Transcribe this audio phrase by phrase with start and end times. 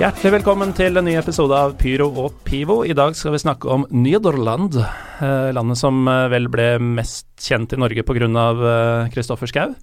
[0.00, 2.78] Hjertelig velkommen til en ny episode av Pyro og Pivo.
[2.88, 7.74] I dag skal vi snakke om Nederland, eh, landet som eh, vel ble mest kjent
[7.76, 8.46] i Norge pga.
[9.12, 9.74] Kristoffer Schou.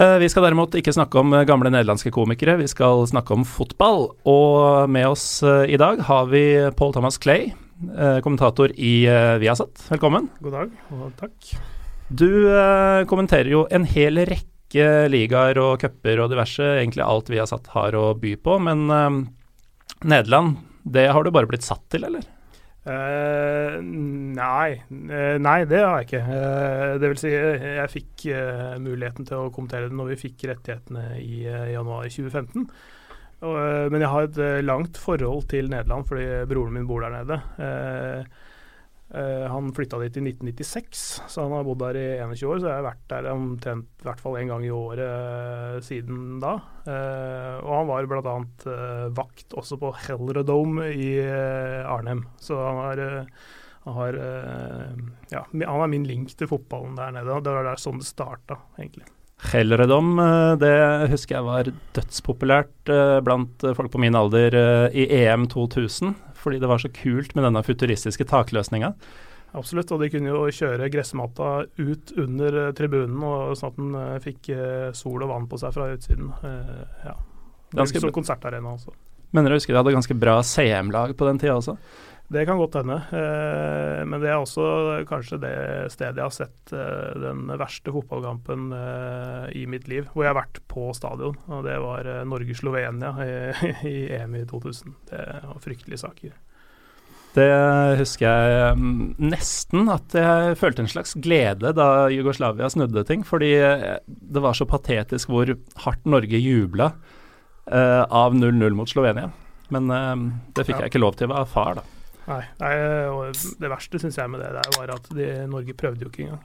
[0.00, 3.44] Eh, vi skal derimot ikke snakke om eh, gamle nederlandske komikere, vi skal snakke om
[3.44, 4.14] fotball.
[4.24, 7.50] Og med oss eh, i dag har vi Paul Thomas Clay,
[7.92, 9.90] eh, kommentator i eh, Viasat.
[9.92, 10.30] Velkommen.
[10.40, 11.52] God dag, og takk.
[12.08, 14.51] Du eh, kommenterer jo en hel rekke
[15.12, 18.58] ligaer og cuper og diverse, egentlig alt vi har satt har å by på.
[18.64, 19.18] Men uh,
[20.08, 22.24] Nederland, det har du bare blitt satt til, eller?
[22.82, 26.22] Uh, nei, Uh, nei, det har jeg ikke.
[26.22, 28.26] Eh, det vil si, jeg fikk
[28.82, 32.66] muligheten til å kommentere det når vi fikk rettighetene i januar 2015.
[33.42, 37.14] Og, eh, men jeg har et langt forhold til Nederland fordi broren min bor der
[37.16, 37.40] nede.
[37.58, 38.50] Eh,
[39.12, 42.60] han flytta dit i 1996, så han har bodd der i 21 år.
[42.62, 46.38] Så jeg har vært der omtrent i hvert fall en gang i året eh, siden
[46.42, 46.54] da.
[46.88, 48.36] Eh, og han var bl.a.
[48.66, 52.24] Uh, vakt også på Helredome i eh, Arnhem.
[52.40, 53.48] Så han har, eh,
[53.86, 55.02] han, har eh,
[55.34, 57.42] ja, han er min link til fotballen der nede.
[57.44, 59.06] Det var der sånn det starta, egentlig.
[59.50, 60.74] Helredom, eh, det
[61.10, 66.14] husker jeg var dødspopulært eh, blant eh, folk på min alder eh, i EM 2000,
[66.42, 68.92] fordi det var så kult med denne futuristiske takløsninga.
[69.52, 69.90] Absolutt.
[69.92, 74.20] Og de kunne jo kjøre gressmatta ut under eh, tribunen, og sånn at den eh,
[74.24, 76.30] fikk eh, sol og vann på seg fra utsiden.
[77.04, 77.16] Ja.
[77.72, 78.16] Det Ganske er som bra.
[78.20, 78.94] konsertarena også.
[79.32, 81.76] Mener jeg husker de hadde ganske bra CM-lag på den tida også.
[82.32, 82.96] Det kan godt hende.
[83.12, 85.56] Eh, men det er også kanskje det
[85.92, 90.08] stedet jeg har sett eh, den verste fotballkampen eh, i mitt liv.
[90.12, 91.36] Hvor jeg har vært på stadion.
[91.52, 93.12] Og det var Norge-Slovenia
[93.92, 94.96] i, EM i 2000.
[95.12, 96.32] Det var fryktelige saker.
[97.32, 97.48] Det
[97.96, 103.54] husker jeg mm, nesten at jeg følte en slags glede da Jugoslavia snudde ting, fordi
[103.56, 105.54] det var så patetisk hvor
[105.84, 106.90] hardt Norge jubla
[107.72, 109.30] av 0-0 mot Slovenia.
[109.72, 109.88] Men
[110.52, 112.01] det fikk jeg ikke lov til å være far, da.
[112.28, 112.72] Nei, nei,
[113.10, 116.26] og det verste syns jeg med det der var at de, Norge prøvde jo ikke
[116.28, 116.42] engang.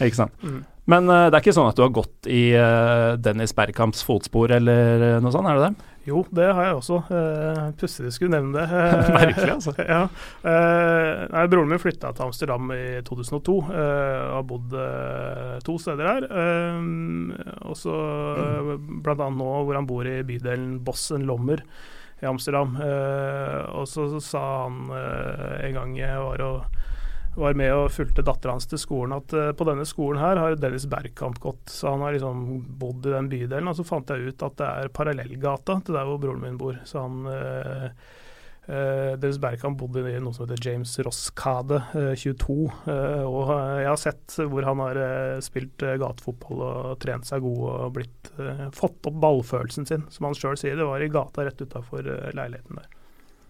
[0.00, 0.44] Ikke sant.
[0.44, 0.62] Mm.
[0.90, 4.52] Men uh, det er ikke sånn at du har gått i uh, Dennis Bergkamps fotspor
[4.56, 5.90] eller eh, noe sånt, er det det?
[6.08, 6.96] Jo, det har jeg også.
[7.12, 8.80] Uh, Pussig du skulle nevne det.
[9.18, 9.74] Merkelig, altså.
[9.84, 10.00] ja.
[10.42, 14.76] Nei, broren min flytta til Amsterdam i 2002 eh, og har bodd
[15.66, 16.26] to steder her.
[16.32, 17.36] Uh,
[17.70, 19.28] også uh, bl.a.
[19.28, 21.62] nå hvor han bor i bydelen Bossen Lommer
[22.20, 22.76] i Amsterdam.
[22.76, 26.80] Eh, og så, sa han eh, en gang jeg var og
[27.34, 30.56] var med og fulgte dattera hans til skolen, at uh, på denne skolen her har
[30.58, 31.70] Dennis Bergkamp gått.
[31.70, 32.42] Så han har liksom
[32.80, 33.70] bodd i den bydelen.
[33.70, 36.80] Og så fant jeg ut at det er parallellgata til der hvor broren min bor.
[36.84, 37.86] Så han eh,
[38.68, 42.56] eh, Dennis Berkan bodde i noe som heter James Roskade uh, 22.
[42.86, 47.44] Uh, og eh, jeg har sett hvor han har eh, spilt gatefotball og trent seg
[47.44, 48.32] god og blitt,
[48.76, 50.78] fått opp ballfølelsen sin, som han sjøl sier.
[50.78, 52.04] Det var i gata rett utafor
[52.36, 52.88] leiligheten der.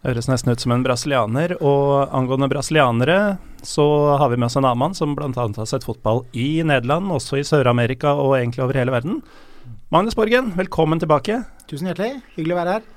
[0.00, 1.58] Høres nesten ut som en brasilianer.
[1.60, 3.84] Og angående brasilianere, så
[4.20, 5.28] har vi med oss en annen mann som bl.a.
[5.34, 9.20] har sett fotball i Nederland, også i Sør-Amerika og egentlig over hele verden.
[9.92, 11.42] Magnus Borgen, velkommen tilbake.
[11.68, 12.22] Tusen hjertelig.
[12.38, 12.88] Hyggelig å være her.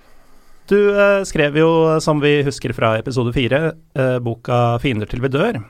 [0.69, 1.69] Du eh, skrev jo,
[1.99, 5.63] som vi husker fra episode fire, eh, boka 'Fiender til vi dør'.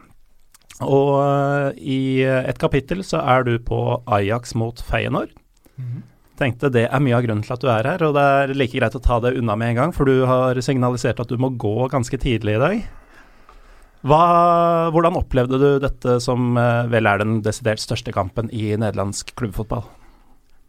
[0.81, 5.33] Og eh, i et kapittel så er du på Ajax mot Feyenoord.
[6.37, 8.77] Tenkte det er mye av grunnen til at du er her, og det er like
[8.77, 11.53] greit å ta det unna med en gang, for du har signalisert at du må
[11.61, 12.85] gå ganske tidlig i dag.
[14.03, 14.23] Hva,
[14.91, 19.85] hvordan opplevde du dette som eh, vel er den desidert største kampen i nederlandsk klubbfotball?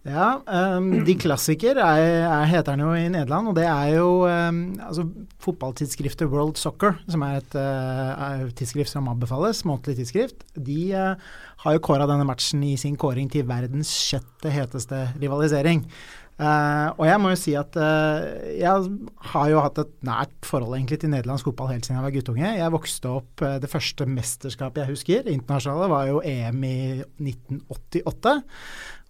[0.05, 0.43] Ja,
[0.77, 4.59] um, De klassiker er, er, heter den jo i Nederland, og det er jo um,
[4.85, 5.07] altså,
[5.41, 10.45] fotballtidsskriftet World Soccer, som er et er tidsskrift som anbefales, månedlig tidsskrift.
[10.61, 11.31] De uh,
[11.65, 15.87] har jo kåra denne matchen i sin kåring til verdens sjette heteste rivalisering.
[16.35, 18.25] Uh, og jeg må jo si at uh,
[18.59, 22.15] jeg har jo hatt et nært forhold egentlig til nederlandsk fotball helt siden jeg var
[22.17, 22.49] guttunge.
[22.59, 26.77] Jeg vokste opp uh, Det første mesterskapet jeg husker, internasjonale, var jo EM i
[27.23, 28.35] 1988.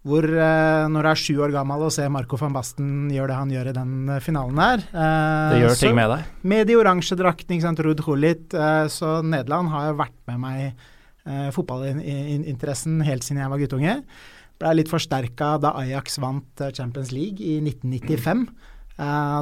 [0.05, 3.39] hvor uh, når du er sju år gammel og ser Marco van Basten gjøre det
[3.39, 6.35] han gjør i den uh, finalen her uh, Det gjør ting med deg?
[6.53, 8.53] Med de oransje draktene, Ruud Gullit.
[8.93, 10.91] så Nederland har jo vært med meg
[11.57, 13.95] fotballinteressen helt siden jeg var guttunge.
[14.61, 18.43] Ble litt forsterka da Ajax vant Champions League i 1995.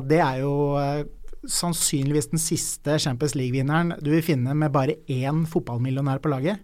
[0.06, 0.52] det er jo
[1.42, 6.62] sannsynligvis den siste Champions League-vinneren du vil finne med bare én fotballmillionær på laget.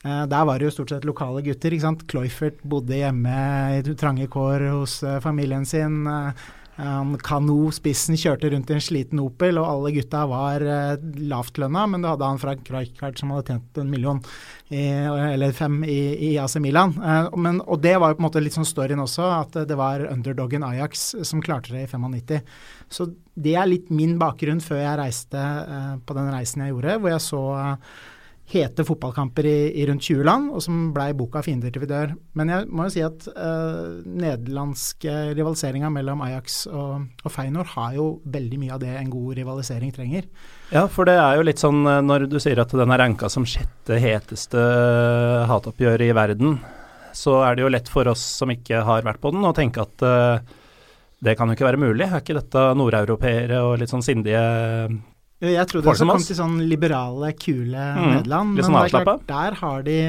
[0.00, 1.74] Uh, der var det jo stort sett lokale gutter.
[1.74, 2.06] ikke sant?
[2.08, 3.34] Cloyfert bodde hjemme
[3.76, 6.06] i trange kår hos uh, familien sin.
[6.80, 11.82] Um, Kano, spissen, kjørte rundt i en sliten Opel, og alle gutta var uh, lavtlønna,
[11.92, 14.22] men du hadde han Frank Rijkaard som hadde tjent en million,
[14.72, 14.86] i,
[15.34, 15.98] eller fem, i,
[16.30, 16.94] i AC Milan.
[17.36, 20.06] Men, og det var jo på en måte litt sånn storyen også, at det var
[20.08, 22.40] underdogen Ajax som klarte det i 95.
[22.88, 25.44] Så det er litt min bakgrunn før jeg reiste
[26.06, 27.42] på den reisen jeg gjorde, hvor jeg så
[28.50, 32.16] hete fotballkamper i, i, rundt 20 land, og som blei boka 'Fiender til vi dør'.
[32.34, 37.94] Men jeg må jo si at uh, nederlandske rivaliseringa mellom Ajax og, og Feinor har
[37.94, 40.26] jo veldig mye av det en god rivalisering trenger.
[40.70, 43.30] Ja, for det er jo litt sånn eh, når du sier at den er ranka
[43.32, 46.58] som sjette heteste eh, hatoppgjør i verden,
[47.16, 49.82] så er det jo lett for oss som ikke har vært på den, å tenke
[49.82, 50.58] at uh,
[51.20, 52.06] det kan jo ikke være mulig.
[52.06, 54.42] Er ikke dette nordeuropeere og litt sånn sindige
[55.40, 58.08] jeg trodde det kom til sånn liberale, kule mm.
[58.14, 58.58] Nederland.
[58.58, 60.00] Litt sånn klart, Der har de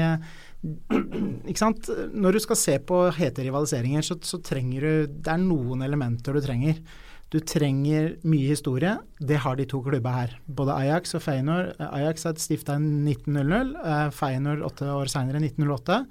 [1.50, 1.88] ikke sant?
[2.12, 6.36] Når du skal se på hete rivaliseringer, så, så, trenger du Det er noen elementer
[6.36, 6.78] du trenger.
[7.32, 8.92] Du trenger mye historie.
[9.16, 10.36] Det har de to klubba her.
[10.44, 11.72] Både Ajax og Feyenoord.
[11.80, 12.84] Ajax er stifta i
[13.16, 13.72] 1900.
[13.80, 16.02] Eh, Feyenoord åtte år seinere, 1908.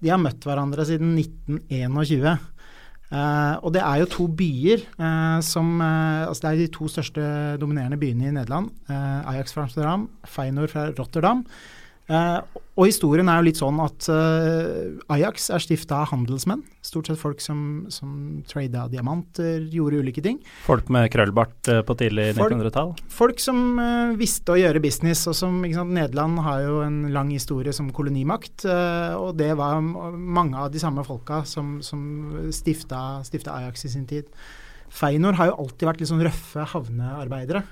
[0.00, 2.32] De har møtt hverandre siden 1921.
[3.14, 6.88] Uh, og det er jo to byer uh, som uh, Altså det er de to
[6.90, 7.22] største
[7.62, 8.72] dominerende byene i Nederland.
[8.90, 11.44] Ajax fra Amsterdam, Feinor fra Rotterdam.
[12.04, 12.42] Uh,
[12.74, 16.64] og historien er jo litt sånn at eh, Ajax er stifta av handelsmenn.
[16.82, 20.40] Stort sett folk som, som trada diamanter, gjorde ulike ting.
[20.66, 22.90] Folk med krøllbart eh, på tidlig 1900-tall?
[23.14, 23.78] Folk som
[24.18, 25.22] visste å gjøre business.
[25.30, 28.66] og som, sant, Nederland har jo en lang historie som kolonimakt.
[28.66, 34.10] og det var mange av de samme folka som, som stifta, stifta Ajax i sin
[34.10, 34.26] tid.
[34.90, 37.62] Feinor har jo alltid vært litt sånn røffe havnearbeidere.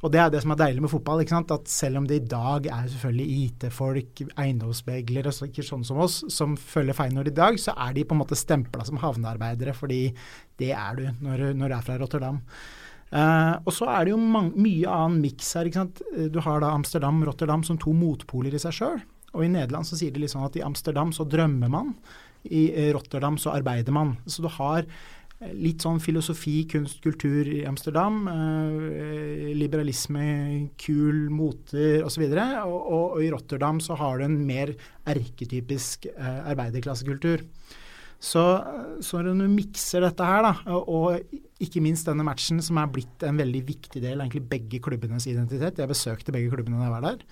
[0.00, 1.20] Og det er det som er deilig med fotball.
[1.20, 1.52] ikke sant?
[1.52, 6.22] At selv om det i dag er selvfølgelig IT-folk, eiendomsmeglere og ikke sånn som oss,
[6.32, 10.06] som følger Feinor i dag, så er de på en måte stempla som havnearbeidere, fordi
[10.60, 12.40] det er du når, når du er fra Rotterdam.
[13.10, 15.68] Uh, og så er det jo mange, mye annen miks her.
[15.68, 16.02] ikke sant?
[16.32, 19.00] Du har da Amsterdam og Rotterdam som to motpoler i seg sjøl.
[19.34, 21.94] Og i Nederland så sier de litt sånn at i Amsterdam så drømmer man,
[22.48, 24.14] i Rotterdam så arbeider man.
[24.24, 24.86] Så du har
[25.40, 28.26] Litt sånn filosofi, kunst, kultur i Amsterdam.
[28.28, 30.24] Eh, liberalisme,
[30.76, 32.26] kul moter osv.
[32.26, 34.74] Og, og, og, og i Rotterdam så har du en mer
[35.08, 37.46] erketypisk eh, arbeiderklassekultur.
[38.20, 38.42] Så,
[39.00, 41.22] så når du mikser dette her, da, og
[41.64, 45.80] ikke minst denne matchen som er blitt en veldig viktig del egentlig begge klubbenes identitet
[45.80, 47.24] Jeg besøkte begge klubbene da jeg var der.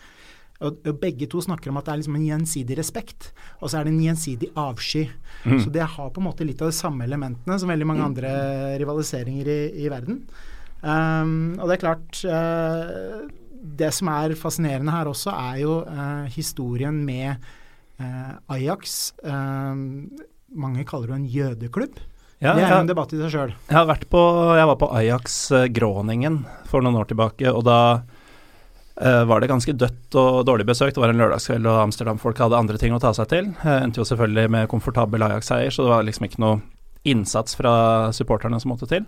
[0.59, 3.31] Og, og, begge to snakker om at det er liksom en gjensidig respekt,
[3.63, 5.05] og så er det en gjensidig avsky.
[5.45, 5.61] Mm.
[5.63, 8.33] Så det har på en måte litt av de samme elementene som veldig mange andre
[8.83, 10.25] rivaliseringer i, i verden.
[10.83, 16.27] Um, og det er klart uh, Det som er fascinerende her også, er jo uh,
[16.31, 17.49] historien med
[17.99, 19.13] uh, Ajax.
[20.49, 21.99] mange kaller det en jødeklubb.
[22.39, 23.53] Ja, det er en debatt i seg sjøl.
[23.69, 25.41] Jeg, jeg var på Ajax
[25.75, 27.81] Groningen for noen år tilbake, og da
[28.99, 30.95] var det ganske dødt og dårlig besøk.
[30.95, 33.53] Det var en lørdagskveld, og Amsterdam-folk hadde andre ting å ta seg til.
[33.63, 36.61] Uh, endte jo selvfølgelig med komfortabel Ajax-seier, så det var liksom ikke noe
[37.09, 37.75] innsats fra
[38.17, 39.07] supporterne som måtte til.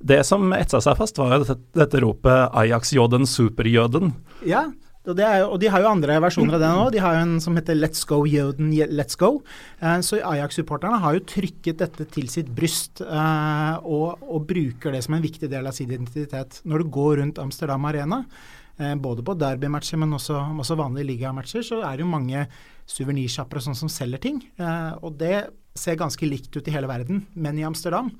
[0.00, 4.14] Det som etsa seg fast, var jo dette, dette ropet 'Ajax-jøden, superjøden'.
[4.48, 4.70] Ja,
[5.08, 6.86] og, jo, og, de har jo andre versjoner av det nå.
[6.92, 9.42] De har jo en som heter 'Let's go, jøden, let's go'.
[9.80, 15.14] Eh, så Ajax-supporterne har jo trykket dette til sitt bryst og, og bruker det som
[15.14, 16.60] en viktig del av sin identitet.
[16.64, 21.64] Når du går rundt Amsterdam Arena, Eh, både på derbymatcher, men også, også vanlige ligamatcher,
[21.66, 22.46] så er det jo mange
[22.90, 24.42] suvenirsjapper og sånn som selger ting.
[24.60, 27.24] Eh, og det ser ganske likt ut i hele verden.
[27.34, 28.10] Men i Amsterdam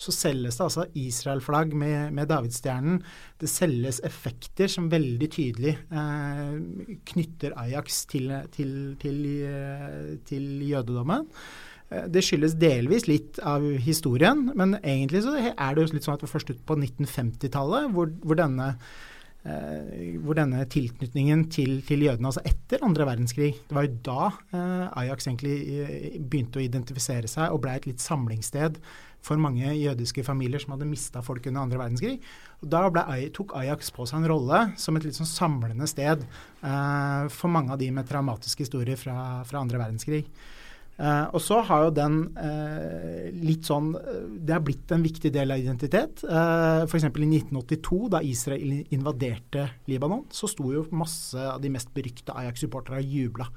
[0.00, 3.02] så selges det altså Israel-flagg med, med davidsstjernen.
[3.40, 6.54] Det selges effekter som veldig tydelig eh,
[7.12, 11.28] knytter Ajax til, til, til, eh, til jødedommen.
[11.90, 16.16] Eh, det skyldes delvis litt av historien, men egentlig så er det jo litt sånn
[16.16, 19.09] at det var først ut på 1950-tallet hvor, hvor denne Eh,
[20.20, 24.98] hvor denne tilknytningen til, til, jødene, altså etter andre verdenskrig Det var jo da eh,
[25.00, 28.76] Ajax egentlig eh, begynte å identifisere seg og ble et litt samlingssted
[29.24, 32.14] for mange jødiske familier som hadde mista folk under andre verdenskrig.
[32.60, 33.02] Og da ble,
[33.36, 37.72] tok Ajax på seg en rolle som et litt sånn samlende sted eh, for mange
[37.72, 40.24] av de med traumatiske historier fra, fra andre verdenskrig.
[41.00, 45.30] Eh, og så har jo den eh, litt sånn eh, Det har blitt en viktig
[45.32, 46.24] del av identitet.
[46.28, 47.06] Eh, F.eks.
[47.08, 53.00] i 1982, da Israel invaderte Libanon, så sto jo masse av de mest berykta Ajax-supporterne
[53.00, 53.48] og jubla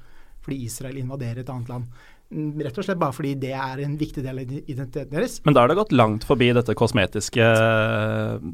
[0.44, 2.02] fordi Israel invaderer et annet land.
[2.34, 5.38] Mm, Rett og slett bare fordi det er en viktig del av identiteten deres.
[5.44, 8.50] Men da har det gått langt forbi dette kosmetiske eh,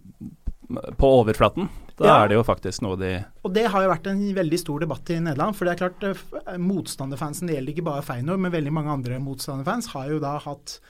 [0.97, 1.69] på overflaten.
[2.01, 2.25] Da Ja.
[2.25, 5.11] er det jo faktisk noe de Og det har jo vært en veldig stor debatt
[5.11, 5.55] i Nederland.
[5.55, 6.03] For det er klart,
[6.47, 10.39] eh, motstanderfansen, det gjelder ikke bare Feinor, men veldig mange andre motstanderfans har jo da
[10.39, 10.87] hatt eh,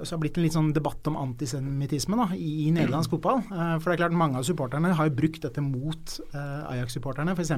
[0.00, 3.12] og så har det blitt en litt sånn debatt om antisemittisme da, i, i nederlandsk
[3.14, 3.44] fotball.
[3.46, 7.36] Eh, for det er klart Mange av supporterne har jo brukt dette mot eh, Ajax-supporterne.
[7.38, 7.52] F.eks.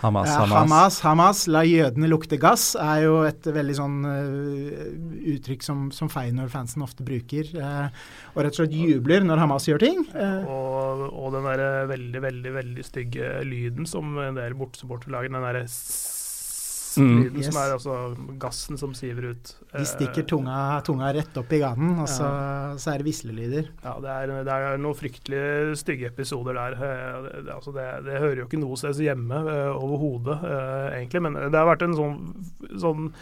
[0.00, 0.52] Hamas, Eh, Hamas.
[0.54, 6.08] Hamas, Hamas, la jødene lukte gass, er jo et veldig sånn uh, uttrykk som, som
[6.12, 7.52] Feyenoord-fansen ofte bruker.
[7.52, 10.02] eh, og rett og slett jubler når Hamas gjør ting.
[10.16, 15.32] Eh, Og, og den der veldig, veldig veldig stygge lyden som en del bortesupportere lager,
[15.36, 15.66] den derre
[17.00, 17.36] Mm.
[17.38, 17.46] Yes.
[17.48, 17.94] som er altså
[18.42, 19.54] gassen som siver ut.
[19.72, 22.28] de stikker Eh, tunga, tunga rett opp i ganen, og så,
[22.76, 23.70] så er det vislelyder.
[23.84, 26.76] Ja, det er, det er noen fryktelig stygge episoder der.
[26.76, 30.98] Eh, Det, det, altså det, det hører jo ikke noe sted hjemme uh, overhodet, eh,
[30.98, 31.22] egentlig.
[31.22, 32.18] Men det har vært en sånn,
[32.80, 33.12] sånn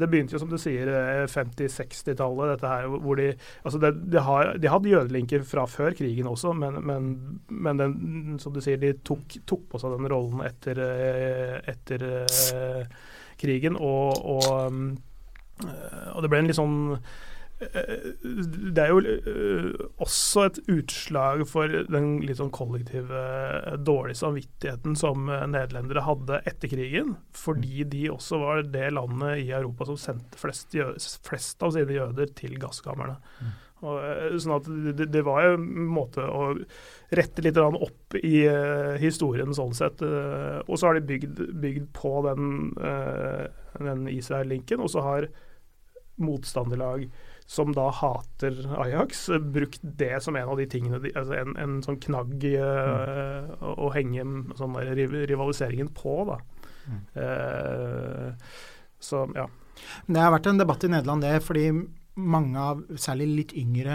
[0.00, 3.30] det begynte jo som du sier, eh, 50-60-tallet, dette her hvor de
[3.62, 7.10] altså det, de, har, de hadde jødelinker fra før krigen også, men, men,
[7.48, 7.98] men den,
[8.42, 12.82] som du sier, de tok, tok på seg den rollen etter, eh, etter eh,
[13.40, 13.78] krigen.
[13.80, 14.98] Og, og,
[15.64, 17.22] eh, og det ble en litt sånn eh,
[17.60, 19.68] det er jo eh,
[20.02, 26.40] også et utslag for den litt sånn kollektive eh, dårlige samvittigheten som eh, nederlendere hadde
[26.50, 30.74] etter krigen, fordi de også var det landet i Europa som sendte flest,
[31.26, 33.20] flest av sine jøder til gasskamrene.
[33.84, 36.52] Og, eh, sånn at det, det var jo en måte å
[37.14, 40.02] rette litt opp i eh, historien sånn sett.
[40.02, 42.72] eh, og så har de bygd, bygd på den,
[43.78, 45.28] den Israel-linken, og så har
[46.22, 47.08] motstanderlag
[47.46, 51.56] som da hater Ajax, eh, brukt det som en av de tingene de, altså en,
[51.60, 53.58] en sånn knagg mm.
[53.60, 54.24] å, å henge
[54.58, 56.38] sånn rivaliseringen på, da.
[57.20, 58.56] Eh,
[59.00, 59.48] så ja.
[60.06, 61.68] Det har vært en debatt i Nederland det, fordi
[62.14, 63.94] mange av særlig litt yngre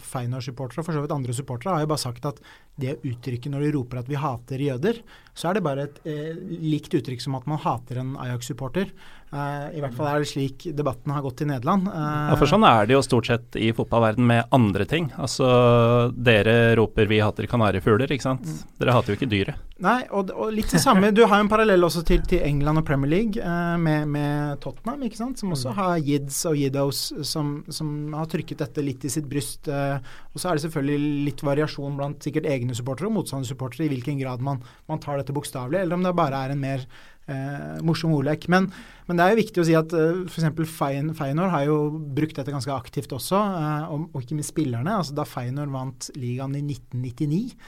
[0.00, 2.38] Feinar-supportere, og for så vidt andre supportere, har jo bare sagt at
[2.80, 5.02] det uttrykket når de roper at vi hater jøder,
[5.36, 6.32] så er det bare et eh,
[6.64, 8.94] likt uttrykk som at man hater en Ajax-supporter.
[9.34, 11.88] Eh, I hvert fall er det slik debatten har gått i Nederland.
[11.90, 15.08] Eh, Ja, for sånn er det jo stort sett i fotballverden med andre ting.
[15.18, 18.46] Altså, dere roper 'vi hater kanarifugler', ikke sant.
[18.78, 19.56] Dere hater jo ikke dyret.
[19.82, 21.10] Nei, og, og litt det samme.
[21.12, 24.60] Du har jo en parallell også til, til England og Premier League eh, med, med
[24.62, 25.38] Tottenham, ikke sant?
[25.38, 29.66] som også har Yids og Yiddos som, som har trykket dette litt i sitt bryst.
[29.68, 34.20] Og så er det selvfølgelig litt variasjon blant sikkert egne supportere og motstandersupportere i hvilken
[34.22, 36.86] grad man, man tar dette bokstavelig, eller om det bare er en mer
[37.30, 38.48] eh, morsom ordlek.
[38.52, 38.68] Men,
[39.08, 40.76] men det er jo viktig å si at eh, f.eks.
[41.18, 41.78] Feinor har jo
[42.16, 45.00] brukt dette ganske aktivt også, eh, og, og ikke minst spillerne.
[45.00, 47.58] altså Da Feinor vant ligaen i 1999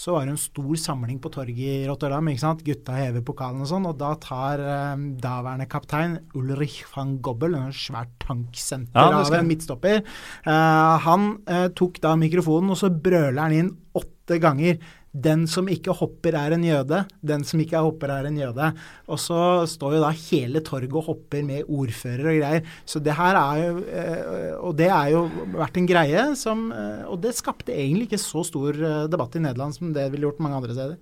[0.00, 2.28] så var det en stor samling på torget i Rotterdam.
[2.30, 2.62] ikke sant?
[2.64, 7.74] Gutta hever pokalen og sånn, og da tar eh, daværende kaptein Ulrich van Gobbel, en
[7.76, 13.42] svært tanksenter Ja, av en midtstopper, eh, han eh, tok da mikrofonen, og så brøler
[13.42, 14.78] han inn åtte ganger
[15.10, 18.68] den som ikke hopper er en jøde, den som ikke hopper er en jøde.
[19.10, 19.40] Og så
[19.70, 22.70] står jo da hele torget og hopper med ordfører og greier.
[22.86, 25.24] Så det her er jo eh, Og det er jo
[25.56, 29.42] vært en greie som eh, Og det skapte egentlig ikke så stor eh, debatt i
[29.42, 30.98] Nederland som det ville gjort mange andre steder.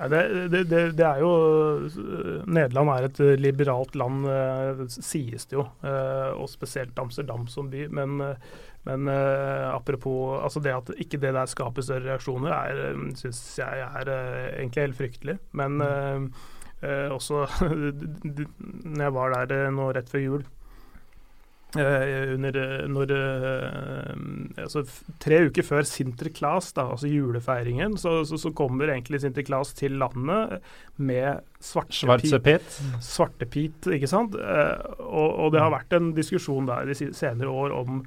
[0.00, 1.30] Det, det, det, det er jo
[2.48, 4.24] Nederland er et liberalt land,
[4.88, 5.66] sies det jo.
[6.40, 7.82] Og spesielt Amsterdam som by.
[7.92, 8.22] Men,
[8.88, 13.82] men uh, apropos altså det at ikke det der skaper større reaksjoner, er, syns jeg
[13.84, 15.36] er uh, egentlig helt fryktelig.
[15.52, 16.48] Men uh,
[17.12, 17.44] også
[18.88, 20.46] når jeg var der nå rett før jul
[21.78, 24.82] eh, under, eh, når, eh, altså,
[25.22, 30.58] tre uker før Sinterklaas, da, altså julefeiringen, så, så, så kommer egentlig Sinterklaas til landet
[30.96, 34.34] med svartepit, svartepit ikke sant?
[34.34, 38.04] Eh, og, og det har vært en diskusjon der de senere år om-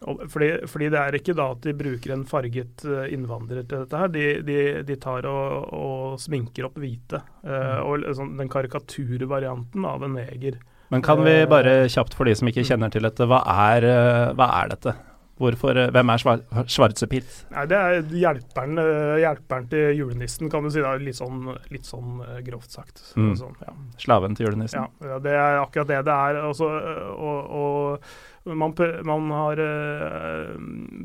[0.00, 4.00] fordi, fordi det er ikke da at de bruker en farget eh, innvandrer til dette
[4.00, 4.12] her.
[4.14, 7.20] De, de, de tar og, og sminker opp hvite.
[7.44, 10.60] eh, og liksom den karikaturvarianten av en neger.
[10.90, 14.32] Men kan vi bare kjapt for de som ikke kjenner til dette, hva er, eh,
[14.34, 14.96] hva er dette?
[15.40, 16.20] Hvorfor, eh, hvem er
[16.68, 17.44] Schwarzepitz?
[17.50, 20.80] Nei, Det er hjelperen, eh, hjelperen til julenissen, kan du si.
[20.80, 20.96] Da.
[21.00, 23.00] Litt sånn, litt sånn eh, grovt sagt.
[23.16, 23.32] Mm.
[23.36, 23.72] sånn, ja.
[23.96, 24.84] Slaven til julenissen?
[24.84, 26.40] Ja, ja, det er akkurat det det er.
[26.44, 28.00] Altså, øh, og,
[28.44, 29.56] og man, man har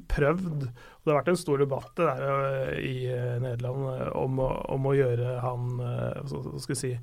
[0.07, 3.05] prøvd og Det har vært en stor debatt der i
[3.39, 6.93] Nederland om, om å gjøre han hva skal vi si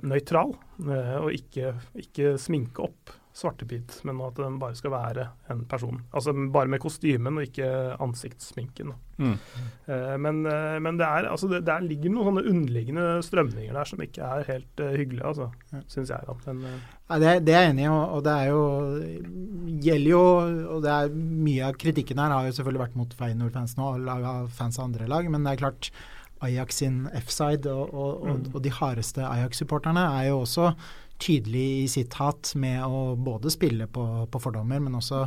[0.00, 0.54] nøytral,
[1.20, 5.98] og ikke, ikke sminke opp svartebit, men at den bare skal være en person.
[6.16, 7.66] Altså bare med kostymen og ikke
[8.00, 8.94] ansiktssminken.
[9.20, 9.34] Mm.
[9.88, 13.84] Eh, men, eh, men det er, altså det, der ligger noen sånne underliggende strømninger der
[13.92, 15.82] som ikke er helt uh, hyggelige, altså, Ja.
[15.92, 16.24] syns jeg.
[16.26, 16.34] da.
[16.46, 18.62] Men, eh, Ja, det, det er jeg enig i, og, det er jo
[19.84, 20.24] gjelder jo
[20.76, 21.14] og det er
[21.46, 24.88] Mye av kritikken her har jo selvfølgelig vært mot Feyenoord-fansen og lag av fans av
[24.88, 25.90] andre lag, men det er klart
[26.44, 28.50] Ajax sin F-side og, og, og, Mm.
[28.54, 30.74] og de hardeste Ajax-supporterne er jo også
[31.22, 35.22] tydelig i sitt hat med å både spille på, på fordommer, men også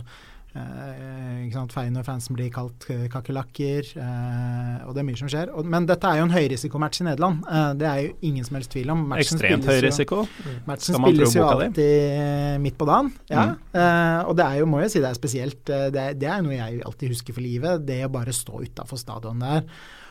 [0.56, 5.52] eh, ikke sant, Feyenoord-fansen blir kalt eh, kakerlakker, eh, og det er mye som skjer.
[5.54, 7.44] Og, men dette er jo en høyrisikomatch i Nederland.
[7.50, 9.06] Eh, det er jo ingen som helst tvil om.
[9.12, 10.24] Matchen Ekstremt høy risiko.
[10.70, 11.86] Matchen Skal man spilles jo alltid det?
[11.86, 13.14] alltid midt på dagen.
[13.32, 13.46] Ja.
[13.52, 13.56] Mm.
[13.84, 15.64] Eh, og det er jo, må jeg si det er spesielt.
[15.70, 17.86] eh, Det det er noe jeg alltid husker for livet.
[17.88, 19.66] Det å bare stå utafor stadion der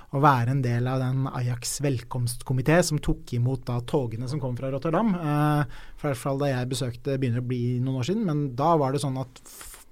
[0.09, 4.55] og være en del av den Ajax velkomstkomité som tok imot da togene som kom
[4.57, 5.13] fra Rotterdam.
[5.15, 8.73] Eh, for hvert fall da jeg besøkte, begynner å bli noen år siden, men da
[8.81, 9.43] var det sånn at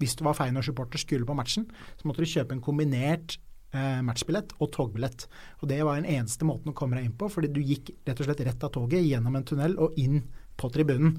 [0.00, 1.66] hvis du var Feyenoord-supporter skulle på matchen,
[2.00, 3.36] så måtte du kjøpe en kombinert
[3.76, 5.26] eh, matchbillett og togbillett.
[5.60, 8.20] Og Det var den eneste måten å komme deg inn på, fordi du gikk rett
[8.20, 10.22] og slett rett av toget gjennom en tunnel og inn
[10.56, 11.18] på tribunen.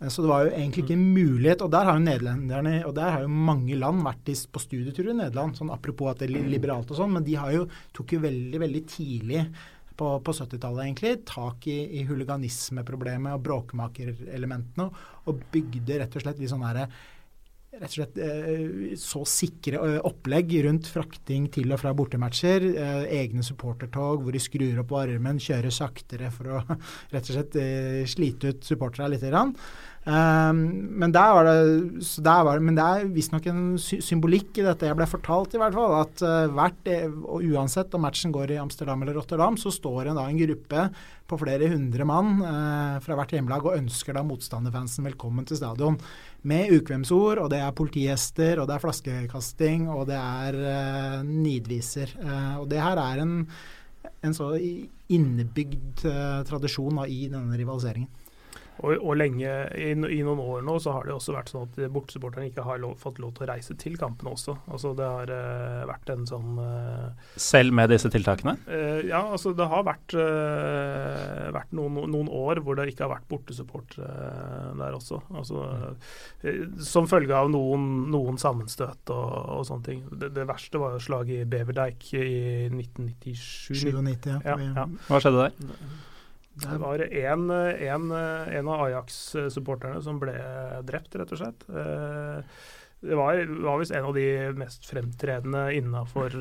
[0.00, 2.94] Eh, Så det var jo egentlig ikke en mulighet, og der har jo nederlenderne og
[2.94, 6.46] der har jo mange land vært på studietur i Nederland, sånn apropos at det er
[6.46, 9.44] liberalt og sånn, men de har jo, tok jo veldig, veldig tidlig
[9.98, 14.88] på, på 70-tallet egentlig tak i, i huliganismeproblemet og bråkmakerelementene,
[15.26, 16.86] og, bygde rett og slett litt sånn herre
[17.76, 22.64] rett og slett eh, så sikre eh, opplegg rundt frakting til og fra bortematcher.
[22.72, 26.62] Eh, egne supportertog hvor de skrur opp varmen, kjører saktere for å
[27.12, 27.58] rett og slett
[28.08, 29.26] slite ut supporterne litt.
[30.08, 30.60] Grann.
[30.60, 34.58] Eh, men der var det, der var det Men det er visstnok en sy symbolikk
[34.58, 35.94] i dette jeg ble fortalt, i hvert fall.
[36.00, 40.08] At eh, hvert, eh, og uansett om matchen går i Amsterdam eller Rotterdam, så står
[40.08, 40.88] en da en gruppe
[41.28, 45.98] på flere hundre mann eh, fra hvert hjemmelag og ønsker da motstanderfansen velkommen til stadion
[46.48, 52.14] med ukvemsord, og det er politihester, og det er flaskekasting, og det er eh, nidviser.
[52.22, 53.34] Eh, og det her er en,
[54.24, 58.08] en så innebygd eh, tradisjon da, i denne rivaliseringen.
[58.84, 61.78] Og, og lenge, i, I noen år nå så har det også vært sånn at
[61.94, 64.54] bortesupporterne ikke har lov, fått lov til å reise til kampene også.
[64.70, 68.58] Altså Det har uh, vært en sånn uh, Selv med disse tiltakene?
[68.68, 70.14] Uh, Ja, altså det har vært,
[71.54, 75.20] vært noen, noen år hvor det ikke har vært bortesupportere eh, der også.
[75.38, 75.64] Altså,
[76.84, 80.02] som følge av noen, noen sammenstøt og, og sånne ting.
[80.10, 82.26] Det, det verste var jo slaget i Beverdeik i
[82.70, 83.72] 1997.
[83.78, 84.38] 97, ja.
[84.44, 84.86] Ja, ja.
[85.08, 85.74] Hva skjedde der?
[86.58, 90.34] Det var en, en, en av Ajax-supporterne som ble
[90.88, 91.66] drept, rett og slett.
[91.70, 92.40] Eh,
[93.00, 94.24] Det var, var visst en av de
[94.58, 96.32] mest fremtredende innafor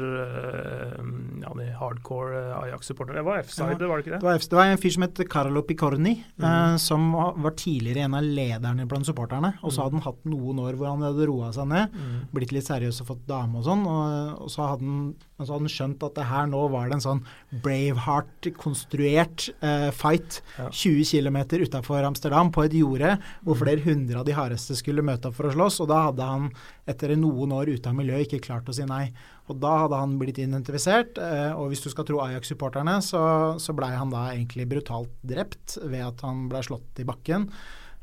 [1.43, 3.19] ja, de hardcore eh, Ajax-supporterne.
[3.19, 3.87] Det var F-side, Ja.
[3.87, 4.25] var det ikke Det det?
[4.25, 6.43] var, det var en fyr som het Carlo Picorni, mm.
[6.47, 9.53] uh, som var tidligere en av lederne blant supporterne.
[9.61, 12.25] Og så hadde han hatt noen år hvor han hadde roa seg ned, Mm.
[12.33, 13.85] blitt litt seriøs og fått dame og sånn.
[13.85, 16.97] Og, og så, hadde han, så hadde han skjønt at det her nå var det
[16.97, 17.21] en sånn
[17.63, 20.69] Braveheart-konstruert uh, fight Ja.
[20.71, 23.61] 20 km utafor Amsterdam på et jorde hvor Mm.
[23.61, 25.79] flere hundre av de hardeste skulle møte opp for å slåss.
[25.81, 26.46] Og da hadde han
[26.89, 29.07] etter noen år ute av miljøet ikke klart å si nei.
[29.47, 33.23] Og da hadde han blitt identifisert, eh, og hvis du skal tro Ajax-supporterne, så,
[33.61, 37.47] så blei han da egentlig brutalt drept ved at han blei slått i bakken.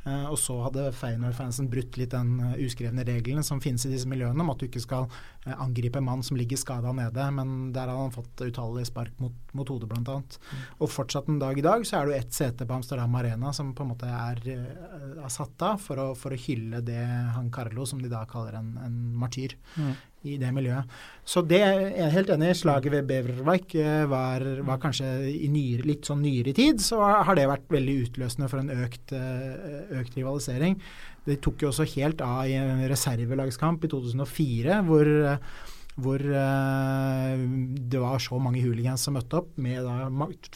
[0.05, 4.09] Eh, og så hadde Feyenoord-fansen brutt litt den eh, uskrevne regelen som finnes i disse
[4.11, 5.07] miljøene, om at du ikke skal
[5.47, 9.17] eh, angripe en mann som ligger skada nede, men der hadde han fått utallige spark
[9.23, 10.19] mot, mot hodet, bl.a.
[10.79, 13.53] Og fortsatt en dag i dag så er det jo ett sete på Amsterdam Arena
[13.57, 17.01] som på en måte er, er satt av for å, for å hylle det
[17.37, 19.57] han Carlo, som de da kaller en, en martyr
[20.25, 20.91] i det miljøet.
[21.25, 22.57] Så det er jeg helt enig i.
[22.59, 27.37] Slaget ved Beverwijk eh, var, var kanskje i nyere, litt sånn nyere tid, så har
[27.39, 30.79] det vært veldig utløsende for en økt, eh, økt rivalisering.
[31.25, 35.63] Det tok jo også helt av i en reservelagskamp i 2004, hvor eh,
[35.95, 37.43] hvor eh,
[37.87, 39.87] det var så mange hooligans som møtte opp med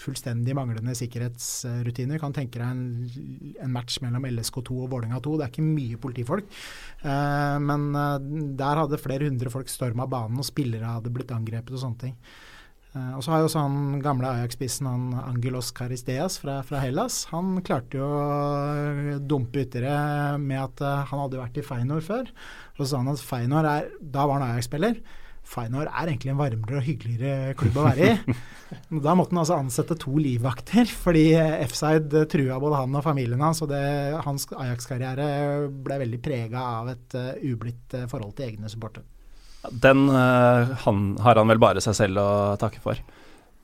[0.02, 2.18] fullstendig manglende sikkerhetsrutiner.
[2.18, 5.36] Kan tenke deg en, en match mellom LSK2 og Vålerenga 2.
[5.38, 6.50] Det er ikke mye politifolk.
[7.06, 8.16] Eh, men eh,
[8.58, 12.16] der hadde flere hundre folk storma banen, og spillere hadde blitt angrepet og sånne ting.
[12.98, 17.20] Og så har jo sånn gamle Ajax-spissen han Angelos Caristeas fra, fra Hellas.
[17.30, 22.32] Han klarte jo å dumpe ytterligere med at han hadde vært i Feinor før.
[22.74, 24.98] Og så sa han at Feinor er Da var han Ajax-spiller.
[25.48, 28.38] Feyenoord er egentlig en varmere og hyggeligere klubb å være i.
[29.06, 31.30] Da måtte han altså ansette to livvakter, fordi
[31.64, 33.62] F-side trua både han og familien hans.
[33.64, 33.80] Og det,
[34.26, 35.28] hans Ajax-karriere
[35.72, 39.08] ble veldig prega av et uh, ublidt uh, forhold til egne supportere.
[39.72, 42.28] Den uh, han, har han vel bare seg selv å
[42.60, 43.00] takke for.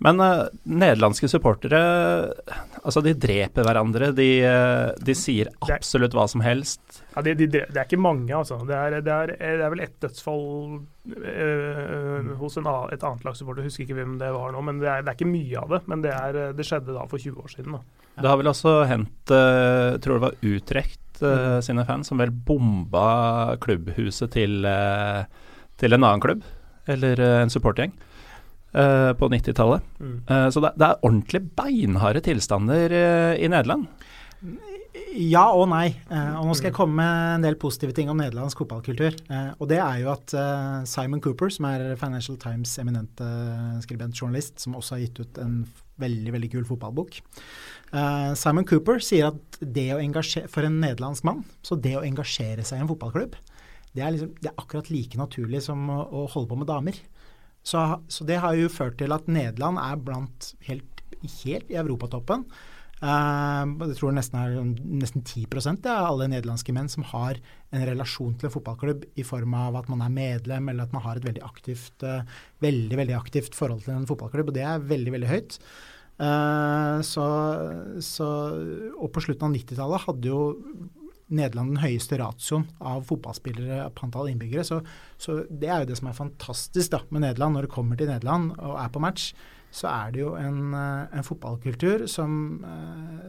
[0.03, 1.79] Men uh, nederlandske supportere
[2.85, 4.11] altså de dreper hverandre.
[4.17, 6.83] De, uh, de sier absolutt hva som helst.
[7.15, 8.59] Ja, de, de, Det er ikke mange, altså.
[8.67, 10.45] Det er, det er, det er vel ett dødsfall
[11.15, 13.67] uh, hos en, et annet lagssupporter.
[13.67, 15.83] Husker ikke hvem det var nå, men det er, det er ikke mye av det.
[15.91, 16.17] Men det,
[16.59, 17.79] det skjedde da for 20 år siden.
[17.79, 18.11] Da.
[18.21, 22.35] Det har vel også hendt, uh, tror det var Utrecht uh, sine fans, som vel
[22.35, 24.67] bomba klubbhuset til,
[25.81, 26.45] til en annen klubb,
[26.91, 27.95] eller en supportgjeng.
[28.75, 29.83] Uh, på 90-tallet.
[30.03, 30.15] Mm.
[30.27, 33.87] Uh, så det, det, er ordentlig beinharde tilstander uh, i Nederland.
[35.15, 35.95] Ja og nei.
[36.11, 39.15] og nå skal jeg komme med en del positive ting om nederlandsk fotballkultur.
[39.63, 40.35] og det er jo at
[40.91, 43.27] Simon Cooper, som er Financial Times eminente
[43.87, 45.57] skribent-journalist, som også har gitt ut en
[46.03, 47.21] veldig veldig kul fotballbok.
[48.39, 52.67] Simon Cooper sier at det å engasjere, for en nederlandsk mann, så det å engasjere
[52.67, 53.39] seg i en fotballklubb,
[53.95, 56.99] det er, liksom, det er akkurat like naturlig som å, å holde på med damer.
[57.65, 57.81] Så,
[58.13, 61.03] så, det har jo ført til at Nederland er blant helt,
[61.43, 62.45] helt i europatoppen.
[63.05, 64.53] Uh, jeg tror nesten er
[65.03, 67.41] nesten 10% av alle nederlandske menn som har
[67.75, 71.05] en relasjon til en fotballklubb i form av at man er medlem, eller at man
[71.05, 72.23] har et veldig aktivt, uh,
[72.65, 74.53] veldig, veldig aktivt forhold til en fotballklubb.
[74.53, 75.59] Og det er veldig, veldig høyt.
[76.15, 77.27] Uh, så,
[78.05, 78.29] så,
[78.95, 80.45] og på slutten av 90-tallet hadde jo
[81.39, 84.65] Nederland den høyeste ratioen av fotballspillere på antall innbyggere.
[84.67, 84.81] Så,
[85.21, 87.59] så, det er jo det som er fantastisk da, med Nederland.
[87.59, 89.33] Når det kommer til Nederland og er på match,
[89.75, 93.25] så er det jo en, eh, en fotballkultur som eh,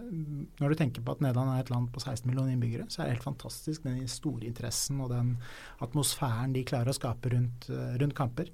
[0.61, 3.07] Når du tenker på at Nederland er et land på 16 millioner innbyggere, så er
[3.07, 5.35] det helt fantastisk den store interessen og den
[5.81, 8.53] atmosfæren de klarer å skape rundt, eh, rundt kamper.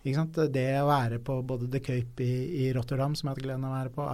[0.00, 3.64] Det å være på både The Cape i, i Rotterdam, som jeg har hatt gleden
[3.68, 4.04] av å være på,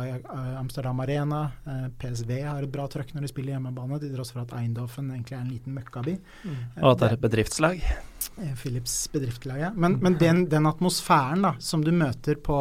[0.58, 4.42] Amsterdam Arena eh, PSV har et bra trøkk når de spiller hjemmebane, til tross for
[4.42, 6.16] at Eindhoven egentlig er en liten møkkaby.
[6.42, 6.56] Mm.
[6.82, 7.84] Og at det er et bedriftslag?
[7.86, 9.70] Eh, Philips bedriftslag, ja.
[9.76, 12.58] Men, men den, den, atmosfæren da, som du møter på,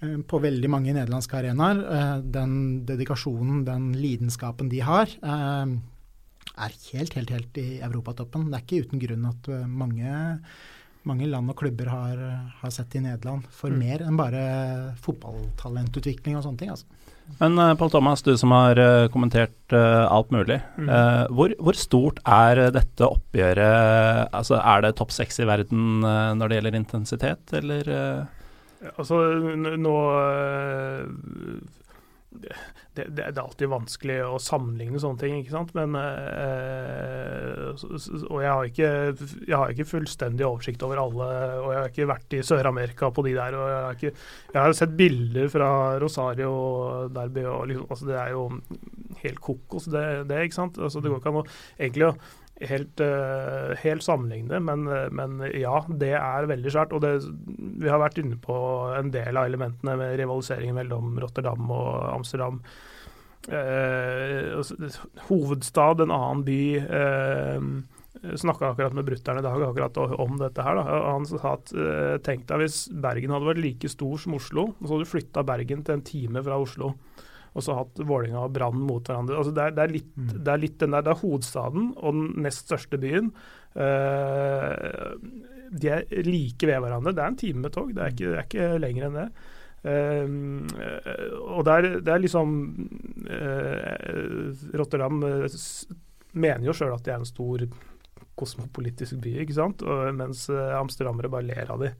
[0.00, 1.84] eh, på veldig mange nederlandske arenaer,
[2.24, 2.56] den
[2.88, 8.48] dedikasjonen, den lidenskapen de har, er helt, helt, helt i europatoppen.
[8.48, 10.16] Det er ikke uten grunn at mange
[11.08, 12.22] mange land og klubber har,
[12.60, 13.80] har sett i Nederland for mm.
[13.80, 14.44] mer enn bare
[15.04, 16.72] fotballtalentutvikling og sånne ting.
[16.74, 16.86] altså.
[17.36, 20.60] Men uh, Pål Thomas, du som har uh, kommentert uh, alt mulig.
[20.80, 20.88] Mm.
[21.36, 24.32] Hvor, hvor, stort er dette oppgjøret?
[24.32, 27.92] Altså, er det topp seks i verden når det gjelder intensitet, eller?
[28.94, 29.20] Altså,
[29.76, 29.96] nå
[32.28, 32.52] det,
[32.94, 35.70] det, det, er alltid vanskelig å sammenligne sånne ting, ikke sant.
[35.76, 37.72] Men øh,
[38.28, 38.90] Og jeg har, ikke,
[39.48, 41.28] jeg har ikke fullstendig oversikt over alle,
[41.62, 43.56] og jeg har ikke vært i Sør-Amerika på de der.
[43.56, 45.70] og Jeg har, ikke, jeg har sett bilder fra
[46.02, 48.44] Rosario og Derby, og liksom, altså det er jo
[49.24, 50.78] helt kokos, det, det ikke sant.
[50.78, 52.12] Altså det går ikke an å egentlig
[52.66, 56.94] helt, uh, helt sammenligne, men, men, ja, det er veldig svært.
[56.96, 57.12] Og det,
[57.78, 58.56] vi har vært inne på
[58.98, 62.62] en del av elementene med rivaliseringen mellom Rotterdam og Amsterdam.
[63.48, 64.58] Uh,
[65.28, 66.62] hovedstad, en annen by.
[66.88, 67.70] Uh,
[68.18, 70.74] Snakka akkurat med brutter'n i dag akkurat om dette her.
[70.74, 70.96] Da.
[71.12, 74.82] Han sa at uh, tenk deg hvis Bergen hadde vært like stor som Oslo, og
[74.82, 76.96] så hadde du flytta Bergen til en time fra Oslo
[77.58, 79.38] og så hatt Vålinga og Brann mot hverandre.
[79.40, 80.32] Altså det, er, det, er litt, mm.
[80.36, 83.32] det, er, litt, den der, det er hovedstaden og den nest største byen.
[83.74, 85.14] Uh,
[85.68, 87.14] de er like ved hverandre.
[87.14, 89.28] Det er en time med tog, det er ikke, det er ikke lenger enn det.
[89.78, 90.28] Uh,
[91.56, 92.54] og det er, det er liksom
[93.26, 95.20] uh, Rotterdam
[96.38, 97.66] mener jo sjøl at de er en stor
[98.38, 99.82] kosmopolitisk by, ikke sant?
[99.82, 101.98] Og, mens amsterdamere bare ler av dem.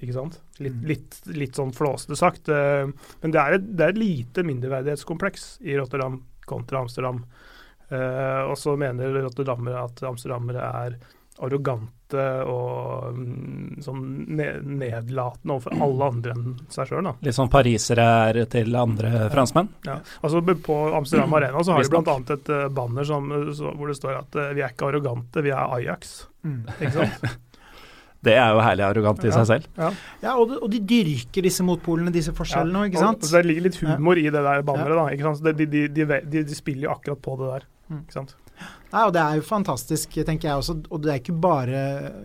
[0.00, 0.40] Ikke sant?
[0.58, 0.86] Litt, mm.
[0.90, 2.50] litt, litt sånn flåsete sagt.
[2.52, 2.86] Eh,
[3.22, 7.24] men det er, et, det er et lite mindreverdighetskompleks i Rotterdam kontra Amsterdam.
[7.86, 10.96] Uh, og så mener rotterdammere at amsterdammere er
[11.36, 17.10] arrogante og um, sånn nedlatende overfor alle andre enn seg sjøl.
[17.26, 19.68] Litt sånn parisere er til andre franskmenn?
[19.86, 19.98] Ja.
[20.20, 22.16] altså På Amsterdam Arena så har de bl.a.
[22.36, 25.54] et uh, banner som, så, hvor det står at uh, vi er ikke arrogante, vi
[25.54, 26.16] er Ajax.
[26.46, 26.62] Mm.
[26.78, 27.26] Ikke sant?
[28.26, 29.68] Det er jo herlig arrogant i ja, seg selv.
[29.78, 29.92] Ja,
[30.24, 33.22] ja og, de, og, de, dyrker disse motpolene, disse forskjellene òg, ikke sant.
[33.22, 35.06] Og, og det ligger litt humor i det der banneret, da.
[35.14, 35.62] ikke sant?
[35.62, 37.70] De, de, de, spiller jo akkurat på det der.
[37.86, 38.02] Mm.
[38.02, 38.36] ikke sant?
[38.92, 40.76] Nei, og Det er jo fantastisk, tenker jeg også.
[40.94, 41.80] Og det er ikke bare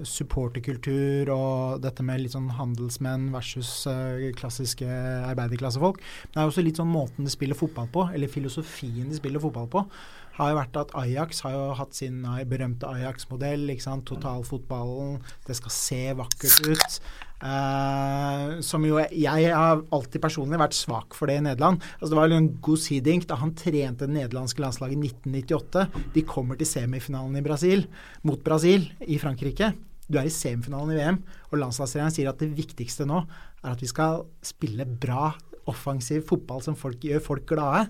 [0.07, 4.87] supporterkultur og dette med litt sånn handelsmenn versus uh, klassiske
[5.27, 5.99] arbeiderklassefolk.
[6.31, 9.67] Det er også litt sånn måten de spiller fotball på, eller filosofien de spiller fotball
[9.73, 9.85] på
[10.37, 13.67] har jo vært at Ajax har jo hatt sin berømte Ajax-modell.
[14.07, 15.19] Totalfotballen.
[15.47, 17.01] Det skal se vakkert ut.
[17.41, 21.81] Uh, som jo Jeg har alltid personlig vært svak for det i Nederland.
[21.97, 25.87] Altså Det var jo en god siding da han trente det nederlandske landslaget i 1998.
[26.13, 27.87] De kommer til semifinalen i Brasil,
[28.21, 29.73] mot Brasil i Frankrike.
[30.11, 31.17] du er i semifinalen i VM,
[31.51, 33.21] og landslagstreneren sier at det viktigste nå
[33.63, 35.31] er at vi skal spille bra,
[35.71, 37.87] offensiv fotball som folk, gjør folk glade.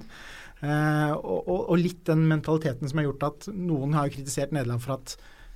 [0.62, 5.00] Eh, og, og, litt den mentaliteten som har gjort at noen har kritisert Nederland for
[5.00, 5.16] at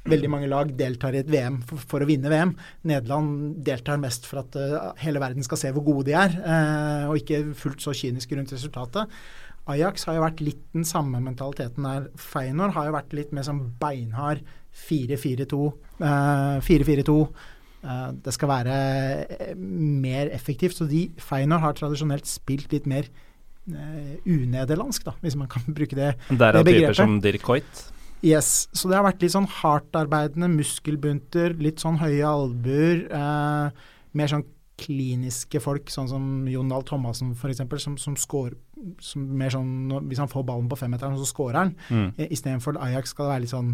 [0.10, 2.54] veldig mange lag deltar i et VM for, for å vinne VM.
[2.90, 7.10] Nederland deltar mest for at uh, hele verden skal se hvor gode de er, uh,
[7.10, 9.16] og ikke fullt så kyniske rundt resultatet.
[9.74, 12.06] Ajax har jo vært litt den samme mentaliteten der.
[12.22, 14.46] Feinor har jo vært litt mer sånn beinhard
[14.86, 15.62] 4-4-2.
[16.04, 17.20] Uh, 4-4-2.
[18.26, 18.76] det skal være
[19.58, 20.78] mer effektivt.
[20.78, 23.10] Så de Feinor har tradisjonelt spilt litt mer
[23.66, 26.96] unederlandsk, da, hvis man kan bruke det, Derav det begrepet.
[26.96, 27.86] typer som Dirk Hoit?
[28.26, 28.68] Yes.
[28.74, 33.06] Så det har vært litt sånn hardtarbeidende muskelbunter, litt sånn høye albuer.
[33.14, 34.46] Eh, mer sånn
[34.82, 38.58] kliniske folk, sånn som Jon Dahl Thomassen f.eks., som, som scorer
[39.02, 41.72] som mer sånn Hvis han får ballen på femmeteren, så scorer han.
[41.90, 42.10] Mm.
[42.28, 43.72] Istedenfor Ajax skal det være litt sånn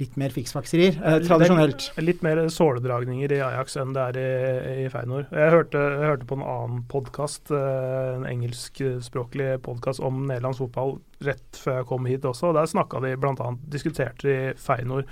[0.00, 1.88] litt mer fiksfakserier, eh, tradisjonelt.
[2.04, 5.24] Litt mer såledragninger i Ajax enn det er i, i Feinor.
[5.32, 10.98] Jeg hørte, jeg hørte, på en annen podkast, eh, en engelskspråklig podkast om nederlandsk fotball
[11.24, 12.50] rett før jeg kom hit også.
[12.50, 13.50] og Der snakka de bl.a.
[13.72, 15.06] diskuterte de Feinor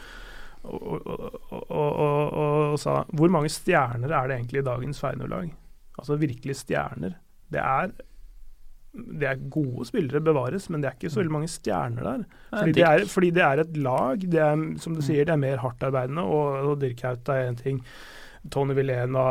[0.64, 5.50] og, og, og, og, sa hvor mange stjerner er det egentlig i dagens Feinor-lag?
[6.00, 7.18] Altså virkelig stjerner.
[7.52, 7.92] Det er
[8.94, 12.24] det er gode spillere, bevares, men det er ikke så veldig mange stjerner der.
[12.52, 14.26] Fordi det er, fordi det er et lag.
[14.34, 15.06] Det er, som du mm.
[15.08, 17.82] sier, det er mer hardtarbeidende, og, og Dirk er én ting.
[18.52, 19.24] Tony Vilena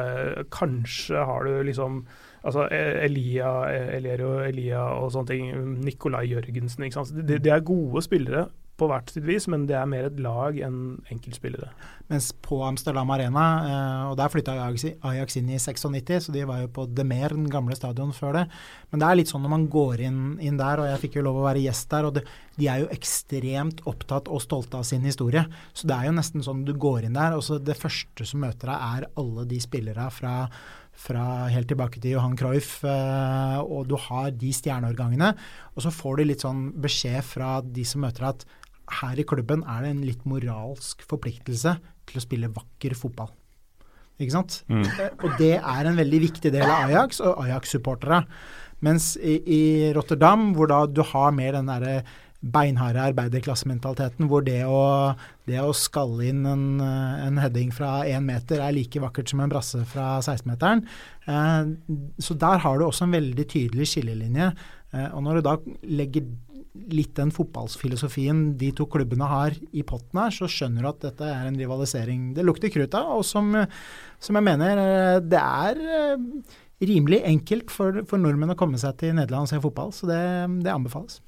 [0.00, 2.02] eh, Kanskje har du liksom
[2.44, 3.50] altså e- Elia,
[3.96, 5.52] Elierio Elia og sånne ting.
[5.84, 6.88] Nikolai Jørgensen.
[7.22, 8.48] Det, det er gode spillere,
[8.80, 11.68] på hvert sitt vis, men det er mer et lag enn enkeltspillere.
[12.10, 16.64] Mens på Amsterdam Arena, eh, og der flytta Ajax inn i 96, så de var
[16.64, 18.44] jo på De Mer, den gamle stadion før det.
[18.90, 21.26] Men det er litt sånn når man går inn, inn der, og jeg fikk jo
[21.28, 22.24] lov å være gjest der, og det,
[22.58, 25.46] de er jo ekstremt opptatt og stolte av sin historie.
[25.72, 28.42] Så det er jo nesten sånn du går inn der, og så det første som
[28.42, 30.38] møter deg, er alle de spillere fra
[30.94, 35.32] fra helt tilbake til Johan Cruyff, eh, og du har de stjerneårgangene.
[35.74, 38.46] Og så får du litt sånn beskjed fra de som møter deg at
[39.00, 41.76] her i klubben er det en litt moralsk forpliktelse
[42.08, 43.32] til å spille vakker fotball.
[44.20, 44.60] Ikke sant?
[44.70, 44.84] Mm.
[44.84, 48.22] Eh, og det er en veldig viktig del av Ajax og Ajax-supportere.
[48.84, 49.62] Mens i, i,
[49.96, 52.02] Rotterdam, hvor da du har mer den derre
[52.44, 55.14] beinharde arbeiderklassementaliteten, hvor det å,
[55.48, 59.52] det å skalle inn en, en heading fra én meter er like vakkert som en
[59.52, 60.84] brasse fra 16-meteren.
[61.24, 61.72] Eh,
[62.20, 64.52] så der har du også en veldig tydelig skillelinje.
[64.92, 65.56] Eh, og når du da
[66.02, 66.28] legger
[66.74, 71.28] litt den fotballfilosofien de to klubbene har i potten her, så skjønner du at dette
[71.30, 73.52] er en rivalisering det lukter krutt av, og som,
[74.18, 76.24] som, jeg mener eh, det er eh,
[76.84, 80.20] rimelig enkelt for, for, nordmenn å komme seg til Nederland og se fotball, så det,
[80.66, 81.20] det anbefales.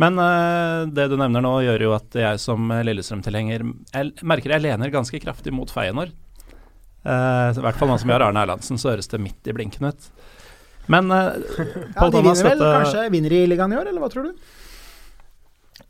[0.00, 3.64] Men uh, det du nevner nå, gjør jo at jeg som Lillestrøm-tilhenger
[4.26, 6.14] merker jeg lener ganske kraftig mot Feyenoord.
[7.04, 9.54] Uh, I hvert fall nå som vi har Arne Erlandsen, så høres det midt i
[9.56, 10.08] blinken ut.
[10.90, 14.30] Men uh, ja, de vinner vel kanskje vinner i ligaen i år, eller hva tror
[14.30, 14.50] du?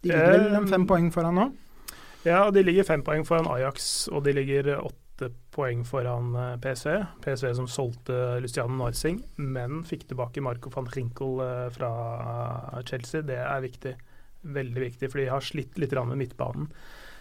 [0.01, 1.51] De ligger vel fem poeng foran nå?
[2.25, 6.95] Ja, de ligger fem poeng foran Ajax, og de ligger åtte poeng foran eh, PSV.
[7.25, 11.93] PSV som solgte Luciano Narsing, men fikk tilbake Marco van Rinkel eh, fra
[12.89, 13.25] Chelsea.
[13.29, 13.95] Det er viktig.
[14.41, 16.71] Veldig viktig, for de har slitt litt med midtbanen.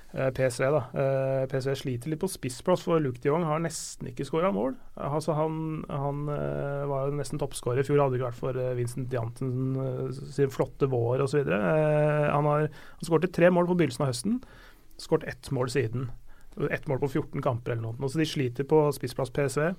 [0.10, 0.80] Eh, PSV da.
[0.98, 4.74] Eh, PSV sliter litt på spissplass, for Luke de Jong har nesten ikke skåra mål.
[4.98, 9.13] Altså, han, han eh, var jo nesten toppskårer i fjor, hadde ikke vært for Vincent
[9.13, 11.43] Janten sin flotte vår osv.
[11.45, 14.41] Han har han skåret tre mål på begynnelsen av høsten,
[15.00, 16.10] skåret ett mål siden.
[16.74, 18.10] Ett mål på 14 kamper eller noe.
[18.10, 19.69] Så de sliter på spissplass PSV.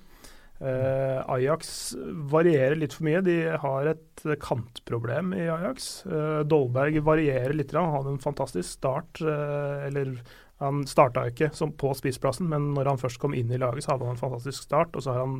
[0.61, 1.95] Uh, Ajax
[2.29, 3.23] varierer litt for mye.
[3.25, 5.89] De har et kantproblem i Ajax.
[6.05, 7.73] Uh, Dolberg varierer litt.
[7.73, 9.23] Han hadde en fantastisk start.
[9.25, 10.19] Uh, eller
[10.61, 13.95] han starta ikke som på spissplassen, men når han først kom inn i laget, så
[13.95, 14.93] hadde han en fantastisk start.
[14.93, 15.39] Og så han,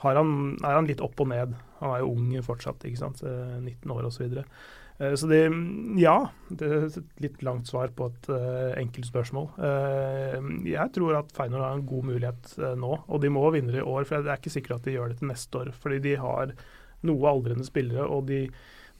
[0.00, 0.32] han,
[0.64, 1.52] er han litt opp og ned.
[1.82, 3.20] Han er jo ung fortsatt, ikke sant?
[3.20, 4.24] 19 år osv.
[4.24, 4.42] Eh, så
[4.98, 5.40] det
[6.00, 6.30] Ja.
[6.48, 9.48] Det er et litt langt svar på et uh, enkelt spørsmål.
[9.58, 13.84] Uh, jeg tror at Feinor har en god mulighet nå, og de må vinne i
[13.84, 14.06] år.
[14.08, 15.72] For det er ikke sikkert at de gjør det til neste år.
[15.76, 16.54] Fordi de har
[17.06, 18.46] noe aldrende spillere, og de,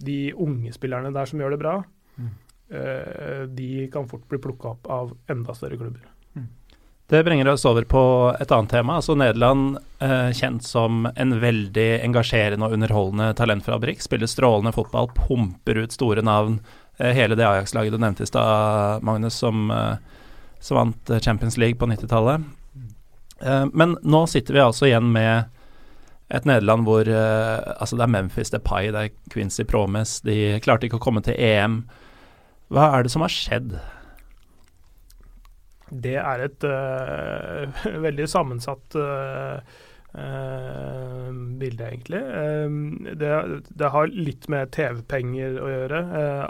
[0.05, 1.79] de unge spillerne der som gjør det bra,
[2.21, 2.35] mm.
[3.57, 6.05] de kan fort bli plukka opp av enda større klubber.
[7.09, 8.97] Det bringer oss over på et annet tema.
[8.97, 14.03] altså Nederland, eh, kjent som en veldig engasjerende og underholdende talentfabrikk.
[14.03, 16.61] Spiller strålende fotball, pumper ut store navn.
[16.99, 19.97] Eh, hele det Ajax-laget du nevnte i stad, Magnus, som, eh,
[20.59, 22.43] som, vant Champions League på 90-tallet.
[23.41, 25.45] Eh, men nå sitter vi altså igjen med
[26.29, 30.21] et Nederland hvor eh, altså det er Memphis, det er Pai, det er Quincy Promes.
[30.27, 31.85] De klarte ikke å komme til EM.
[32.67, 33.77] Hva er det som har skjedd?
[35.91, 39.61] Det er et uh, veldig sammensatt uh,
[40.17, 41.29] uh,
[41.61, 42.23] bilde, egentlig.
[43.21, 43.31] Det,
[43.69, 46.03] det, har litt med TV-penger å gjøre.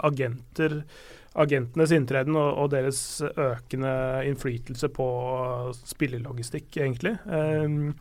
[0.07, 0.81] agenter
[1.37, 3.91] agentenes inntreden og, og, deres økende
[4.25, 5.09] innflytelse på
[5.85, 7.13] spillelogistikk, egentlig.
[7.29, 7.93] Uh,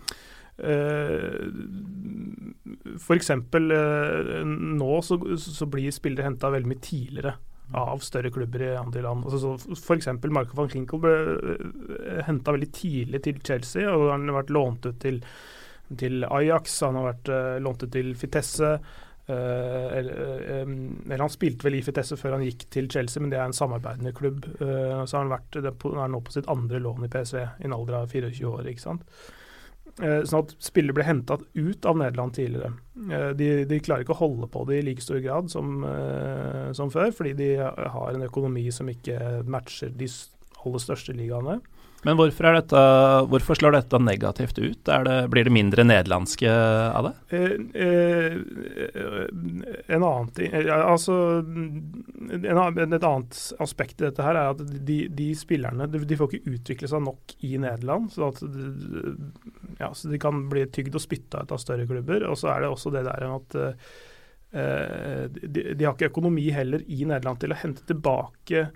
[2.96, 3.29] F.eks.
[3.37, 7.35] Nå så, så, blir spillere henta veldig mye tidligere
[7.74, 9.26] av større klubber i andre land.
[9.26, 10.09] Altså, F.eks.
[10.31, 14.87] Marco van Klinkel ble uh, henta veldig tidlig til Chelsea, og han har vært lånt
[14.87, 15.18] ut til,
[15.98, 18.76] til Ajax, han har vært uh, lånt ut til Fitesse.
[19.26, 20.76] Uh, eller, um,
[21.09, 23.57] eller, han spilte vel i Fitesse før han gikk til Chelsea, men det er en
[23.57, 24.46] samarbeidende klubb.
[24.61, 27.74] Uh, så har han vært, er nå på sitt andre lån i PSV i en
[27.74, 28.70] alder av 24 år.
[28.70, 29.02] ikke sant?
[29.96, 32.74] Uh, sånn at spillere ble henta ut av Nederland tidligere.
[33.37, 35.82] De, de, klarer ikke å holde på det i like stor grad som,
[36.74, 40.09] som, før, fordi de har en økonomi som ikke matcher de
[40.64, 41.59] aller største ligaene.
[42.06, 42.82] Men hvorfor, dette,
[43.32, 44.78] hvorfor, slår dette negativt ut?
[44.86, 46.52] Det, blir det mindre nederlandske
[46.94, 47.14] av det?
[47.34, 48.36] Eh, eh,
[49.90, 51.80] en annen ting Altså en,
[52.38, 56.54] Et annet aspekt i dette her er at de, de spillerne de, de, får ikke
[56.54, 58.12] utvikle seg nok i Nederland.
[58.14, 58.38] Så, at,
[59.82, 62.28] ja, så de kan bli tygd og spytta ut av større klubber.
[62.30, 66.86] Og så er det også det der at eh, de, de har ikke økonomi heller
[66.86, 68.68] i Nederland til å hente tilbake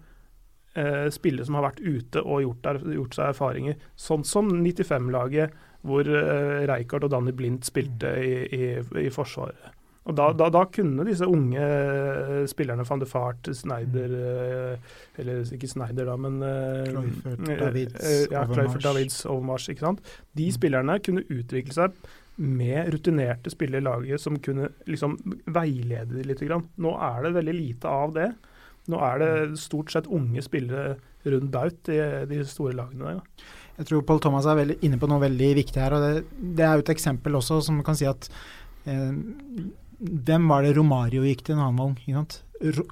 [0.74, 3.82] eh, spillere som har vært ute og gjort, der, gjort seg erfaringer.
[3.98, 8.72] Sånn som 95-laget, hvor eh, Reykard og Danny Blindt spilte i, i,
[9.06, 9.76] i Forsvaret.
[10.08, 15.44] Og da, da, da, kunne disse unge uh, spillerne van de Fart, Snyder uh, Eller
[15.54, 18.00] ikke Sneider, da, men uh, Davids,
[18.32, 19.68] ja, Kluifert, Davids Overmars.
[19.68, 20.00] ikke sant?
[20.32, 20.56] De mm.
[20.56, 22.00] spillerne kunne utvikle seg
[22.40, 25.18] med rutinerte spillere i laget som kunne liksom
[25.52, 26.46] veilede dem litt.
[26.80, 28.30] Nå er det veldig lite av det.
[28.90, 30.98] Nå er det stort sett unge spillere
[31.30, 31.98] rundt baut i
[32.30, 33.16] de store lagene.
[33.16, 35.96] der Jeg tror Paul Thomas er veldig, inne på noe veldig viktig her.
[35.96, 38.28] og Det, det er jo et eksempel også som kan si at
[38.86, 39.12] eh,
[40.00, 42.30] Hvem var det Romario gikk til når han var ung?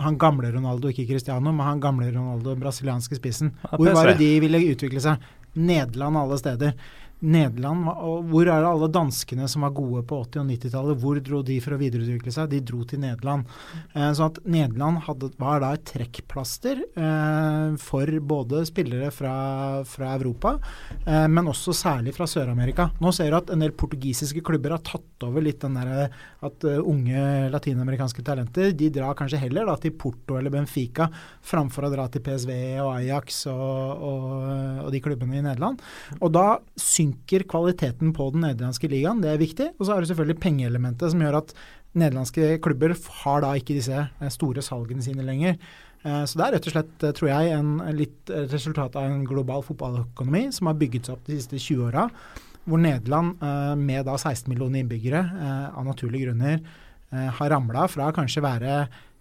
[0.04, 3.54] Han gamle Ronaldo, ikke Cristiano, men han gamle Ronaldo, brasilianske spissen.
[3.70, 5.24] Hvor var det de ville utvikle seg?
[5.56, 6.74] Nederland alle steder.
[7.18, 7.82] Nederland,
[8.30, 11.00] Hvor er det alle danskene som var gode på 80- og 90-tallet?
[11.02, 12.50] Hvor dro de for å videreutvikle seg?
[12.52, 13.48] De dro til Nederland.
[13.92, 19.34] Eh, så at Nederland hadde, var da et trekkplaster eh, for både spillere fra,
[19.88, 20.54] fra Europa,
[21.02, 22.92] eh, men også særlig fra Sør-Amerika.
[23.02, 26.14] Nå ser du at en del portugisiske klubber har tatt over litt den der
[26.46, 31.08] at unge latinamerikanske talenter de drar kanskje heller da, til Porto eller Benfica
[31.42, 32.52] framfor å dra til PSV
[32.84, 34.28] og Ajax og, og,
[34.84, 35.82] og de klubbene i Nederland.
[36.22, 36.46] Og da
[36.78, 39.20] syns synker kvaliteten på den nederlandske ligaen.
[39.22, 39.68] Det er viktig.
[39.78, 41.54] Og så er det selvfølgelig pengeelementet som gjør at
[41.98, 45.56] nederlandske klubber har da ikke disse eh, store salgene sine lenger.
[46.04, 49.24] Eh, så det er rett og slett, eh, tror jeg, en litt resultat av en
[49.26, 52.08] global fotballøkonomi som har bygget seg opp de siste 20 åra.
[52.68, 53.38] Hvor Nederland,
[53.80, 55.22] med da 16 millioner innbyggere,
[55.72, 56.58] av naturlige grunner
[57.08, 58.74] har ramla fra kanskje være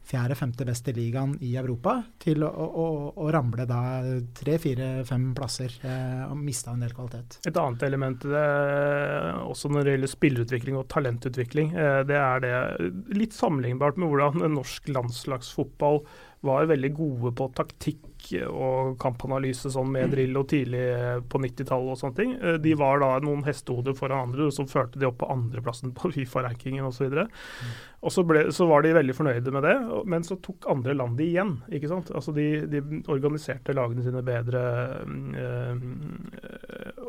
[0.08, 2.88] fjerde-femte beste ligaen i Europa, til å, å,
[3.20, 3.82] å ramle da
[4.38, 7.40] tre, fire, fem plasser eh, og miste en del kvalitet.
[7.50, 8.46] Et annet element det,
[9.44, 12.56] også når det gjelder spillerutvikling og talentutvikling, eh, det er det
[13.18, 16.04] litt sammenlignbart med hvordan norsk landslagsfotball
[16.48, 18.07] var veldig gode på taktikk
[18.48, 20.84] og kampanalyse sånn med drill og tidlig
[21.32, 22.34] på 90-tallet og sånne ting.
[22.38, 25.94] Eh, de var da noen hestehoder foran andre, og så førte de opp på andreplassen
[25.98, 27.08] på Fifa-rankingen osv.
[27.08, 27.78] Og, mm.
[28.02, 29.76] og så, ble, så var de veldig fornøyde med det,
[30.14, 31.56] men så tok andre land det igjen.
[31.72, 32.12] ikke sant?
[32.18, 34.66] Altså de, de organiserte lagene sine bedre
[35.08, 35.88] øh,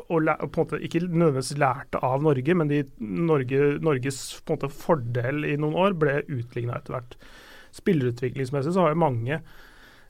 [0.09, 4.59] og, på en måte ikke nødvendigvis lærte av Norge, men de, Norge, Norges på en
[4.59, 7.19] måte fordel i noen år ble utligna etter hvert
[7.75, 9.41] spillerutviklingsmessig så har jo mange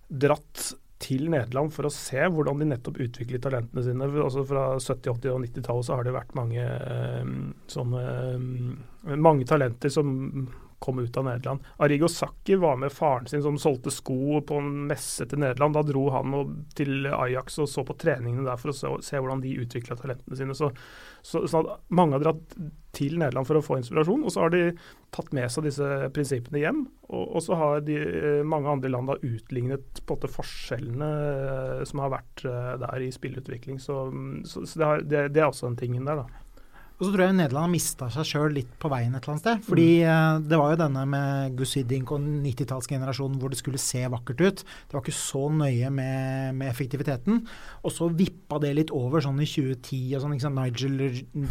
[0.09, 4.09] dratt til Nederland for å se hvordan de nettopp utvikler talentene sine.
[4.19, 7.29] Altså Fra 70-, 80- og 90-tallet så har det vært mange eh,
[7.71, 8.01] sånne
[8.33, 10.11] eh, mange talenter som
[10.79, 11.63] kom ut av Nederland.
[11.77, 15.75] Arigo Sakki var med faren sin som solgte sko på en messe til Nederland.
[15.75, 16.35] Da dro han
[16.75, 20.55] til Ajax og så på treningene der for å se, hvordan de utvikla talentene sine.
[20.55, 20.71] Så,
[21.21, 22.55] så, så, mange har dratt
[22.95, 24.63] til Nederland for å få inspirasjon, og så har de
[25.13, 26.81] tatt med seg disse prinsippene hjem.
[27.09, 31.83] Og, og så har de, eh, mange andre land da utlignet på en forskjellene eh,
[31.89, 33.81] som har vært eh, der i spillutvikling.
[33.83, 34.01] Så,
[34.49, 36.45] så det, har, det, det, er også den tingen der, da.
[36.99, 39.43] Og så tror jeg Nederland har mista seg sjøl litt på veien et eller annet
[39.45, 39.61] sted.
[39.69, 40.47] Fordi mm.
[40.51, 44.63] det var jo denne med Gussiddink og 90-tallsgenerasjonen hvor det skulle se vakkert ut.
[44.67, 47.39] Det var ikke så nøye med, med, effektiviteten.
[47.87, 50.35] Og så vippa det litt over sånn i 2010 og sånn.
[50.35, 50.99] Liksom Nigel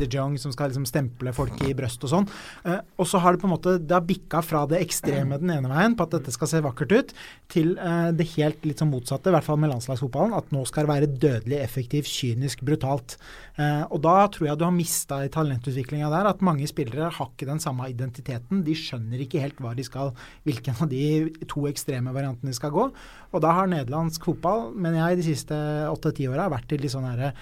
[0.02, 2.28] de Jong som skal liksom stemple folk i brøst og sånn.
[2.68, 5.54] Eh, og så har det på en måte det har bikka fra det ekstreme den
[5.56, 7.16] ene veien, på at dette skal se vakkert ut,
[7.48, 10.36] til eh, det helt litt sånn motsatte, i hvert fall med landslagsfotballen.
[10.36, 13.16] At nå skal det være dødelig effektivt, kynisk, brutalt.
[13.58, 17.30] Uh, og da tror jeg du har mista i talentutviklinga der at mange spillere har
[17.32, 18.62] ikke den samme identiteten.
[18.62, 20.12] De skjønner ikke helt hva de skal,
[20.46, 21.02] hvilken av de
[21.50, 22.88] to ekstreme variantene de skal gå.
[23.34, 25.58] Og da har nederlandsk fotball, mener jeg, de siste
[25.90, 27.34] åtte-ti åra vært i litt sånn herre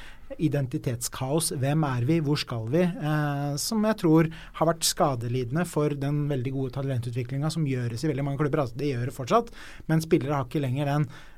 [0.43, 1.53] identitetskaos.
[1.61, 2.83] Hvem er vi, hvor skal vi?
[2.83, 8.11] Eh, som jeg tror har vært skadelidende for den veldig gode talentutviklinga som gjøres i
[8.11, 8.65] veldig mange klubber.
[8.65, 9.55] Altså, det gjør det fortsatt,
[9.87, 11.36] men spillere har ikke lenger den Eh,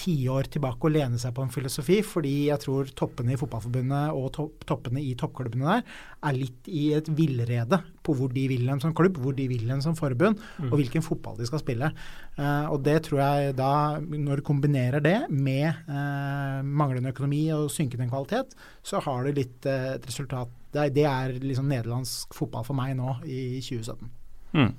[0.00, 4.32] tiår tilbake og lene seg på en filosofi, fordi jeg tror toppene i Fotballforbundet og
[4.34, 5.84] topp, toppene i toppklubbene der
[6.26, 9.70] er litt i et villrede på hvor de vil en som klubb, hvor de vil
[9.70, 10.68] en som forbund, mm.
[10.70, 11.92] og hvilken fotball de skal spille.
[12.34, 17.70] Uh, og det tror jeg da, når du kombinerer det med uh, manglende økonomi og
[17.72, 20.52] synkende kvalitet, så har du litt uh, et resultat.
[20.74, 24.10] Det, det er liksom nederlandsk fotball for meg nå i 2017.
[24.56, 24.72] Mm.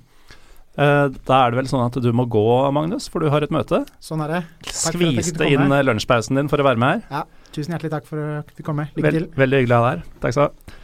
[0.72, 3.52] Uh, da er det vel sånn at du må gå, Magnus, for du har et
[3.52, 3.82] møte.
[4.00, 4.40] Sånn er det.
[4.72, 7.02] Skviste inn uh, lunsjpausen din for å være med her.
[7.12, 8.94] Ja, tusen hjertelig takk for at du kom med.
[8.96, 9.28] Lykke Vel, til.
[9.42, 10.16] Veldig hyggelig å ha deg her.
[10.24, 10.78] Takk skal du ha.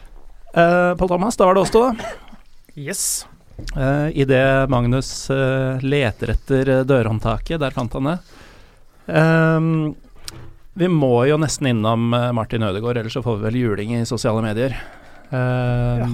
[0.49, 2.13] Uh, Pål Thomas, da var det oss to, da.
[2.77, 3.03] Yes.
[3.73, 8.19] Uh, Idet Magnus uh, leter etter dørhåndtaket, der fant han det.
[10.79, 14.45] vi må jo nesten innom Martin Ødegaard, ellers så får vi vel juling i sosiale
[14.45, 14.77] medier.
[15.33, 16.09] Uh, ja.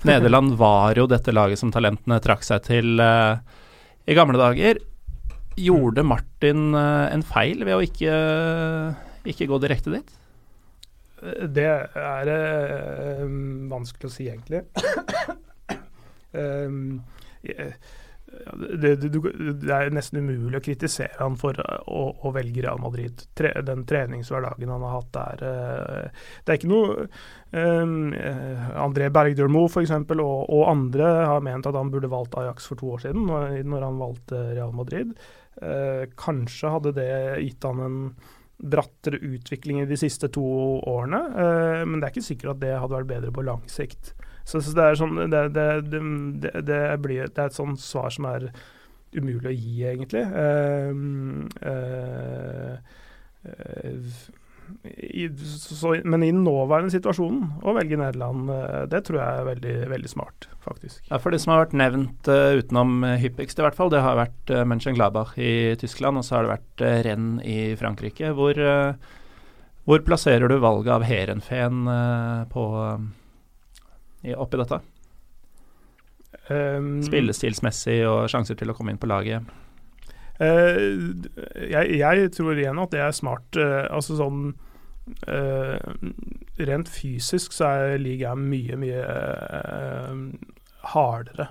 [0.08, 3.40] Nederland var jo dette laget som talentene trakk seg til uh,
[4.08, 4.80] i gamle dager.
[5.60, 10.16] Gjorde Martin uh, en feil ved å ikke, uh, ikke gå direkte dit?
[11.52, 12.28] Det er
[13.68, 14.62] vanskelig å si, egentlig.
[16.32, 17.02] um,
[17.44, 17.74] yeah
[18.82, 23.22] det, det, det, er nesten umulig å kritisere han for å, å velge Real Madrid.
[23.36, 25.44] Tre, den treningshverdagen han har hatt der.
[25.50, 27.06] Eh, det er ikke noe
[27.52, 28.10] um,
[28.86, 29.94] André Bergdølmo f.eks.
[30.16, 33.86] Og, og andre har ment at han burde valgt Ajax for to år siden, når
[33.86, 35.14] han valgte Real Madrid.
[35.60, 37.10] Uh, kanskje hadde det
[37.44, 37.98] gitt han en
[38.60, 40.44] brattere utvikling i de siste to
[40.88, 44.14] årene, uh, men det er ikke sikkert at det hadde vært bedre på lang sikt.
[44.50, 48.10] Så, så det er sånn det, det, det, det, blir, det er et sånt svar
[48.14, 48.50] som er
[49.16, 50.22] umulig å gi, egentlig.
[50.26, 50.92] Uh,
[51.66, 52.76] uh,
[53.46, 54.20] uh,
[54.86, 58.52] i, så, men i den nåværende situasjonen å velge Nederland,
[58.92, 61.00] det tror jeg er veldig, veldig smart, faktisk.
[61.08, 64.52] Ja, For det som har vært nevnt utenom hyppigst, i hvert fall, det har vært
[64.54, 68.30] uh, Mönchengladbach i Tyskland, og så har det vært uh, renn i Frankrike.
[68.38, 68.62] Hvor,
[69.90, 71.82] hvor plasserer du valget av Heerenveen
[72.54, 72.66] på
[74.36, 74.80] oppi dette?
[76.50, 79.46] Um, Spillestilsmessig og sjanser til å komme inn på laget?
[80.40, 81.12] Uh,
[81.68, 83.46] jeg, jeg, tror igjen at det er smart.
[83.58, 84.50] Uh, altså sånn
[85.28, 85.78] uh,
[86.60, 89.04] Rent fysisk så er ligaen mye, mye
[90.90, 91.46] hardere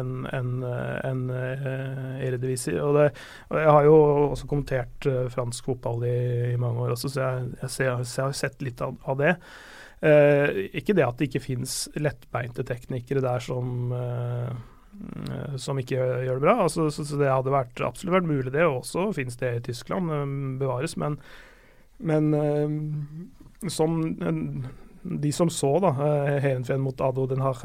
[0.00, 2.78] enn en, en, Eredivisie.
[2.80, 3.10] Og, det,
[3.50, 3.96] og jeg har jo
[4.30, 6.16] også kommentert fransk fotball i,
[6.54, 9.34] i, mange år også, så jeg, jeg, ser, jeg har sett litt av, av det.
[10.04, 14.52] Eh, ikke det at det ikke finnes lettbeinte teknikere der som eh,
[15.58, 16.54] som ikke gjør det bra.
[16.66, 18.66] Altså, så, så, det hadde vært, absolutt vært mulig, det.
[18.68, 20.96] Og Også finnes det i Tyskland, eh, bevares.
[21.00, 21.18] Men,
[21.98, 22.30] men
[23.72, 23.96] som
[25.04, 25.90] de som så da,
[26.40, 27.64] Heerenveen mot Ado Den Haag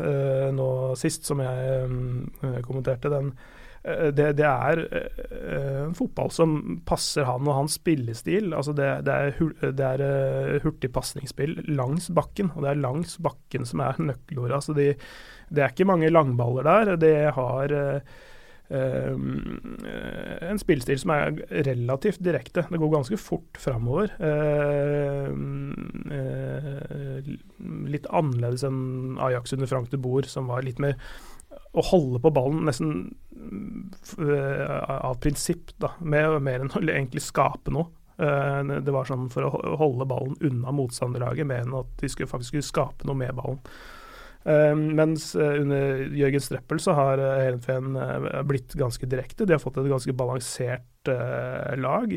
[0.56, 0.70] nå
[1.00, 6.56] sist, som jeg kommenterte, den Eh, det, det, er uh, en fotball som
[6.88, 8.52] passer han og hans spillestil.
[8.54, 10.92] Altså det, det er, det er uh, hurtig
[11.70, 14.58] langs bakken, og det er langs bakken som er nøkkelordet.
[14.60, 14.94] Altså de,
[15.50, 16.96] det er ikke mange langballer der.
[17.00, 18.02] Det har uh,
[18.70, 22.68] en spillestil som er relativt direkte.
[22.70, 24.12] Det går ganske fort framover.
[27.90, 31.00] litt annerledes enn Ajax under Frank de Boer, som var litt mer
[31.50, 32.96] å holde på ballen nesten
[34.20, 37.92] uh, av prinsipp, da, mer, mer enn å egentlig skape noe.
[38.20, 42.30] Uh, det var sånn for å holde ballen unna motstanderlaget, mer enn at de skulle,
[42.32, 43.62] faktisk skulle skape noe med ballen.
[44.48, 47.98] Uh, mens under Jørgen Streppel så har Heerenveen
[48.50, 49.46] blitt ganske direkte.
[49.46, 50.86] De har fått et ganske balansert
[51.80, 52.12] lag.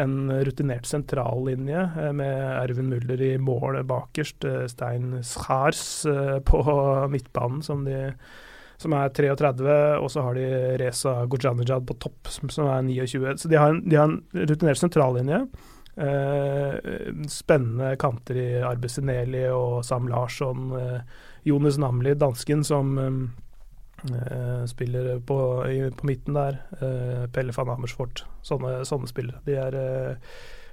[0.00, 6.62] En rutinert sentrallinje eh, med Ervin Muller i mål bakerst, eh, Stein Schars eh, på
[7.12, 8.14] midtbanen, som, de,
[8.80, 10.48] som er 33, og så har de
[10.80, 13.36] Reza Gujanijad på topp, som er 29.
[13.42, 15.44] Så de har en, de har en rutinert sentrallinje.
[17.28, 20.70] Spennende kanter i Arbe Sineli og Sam Larsson.
[21.44, 22.96] Jonas Namli, dansken, som
[24.68, 25.38] spiller på,
[25.70, 26.58] i, på, midten der.
[26.80, 28.24] Eh, Pelle van Amersfoort.
[28.46, 29.42] Sånne, sånne spillere.
[29.46, 30.32] De er eh,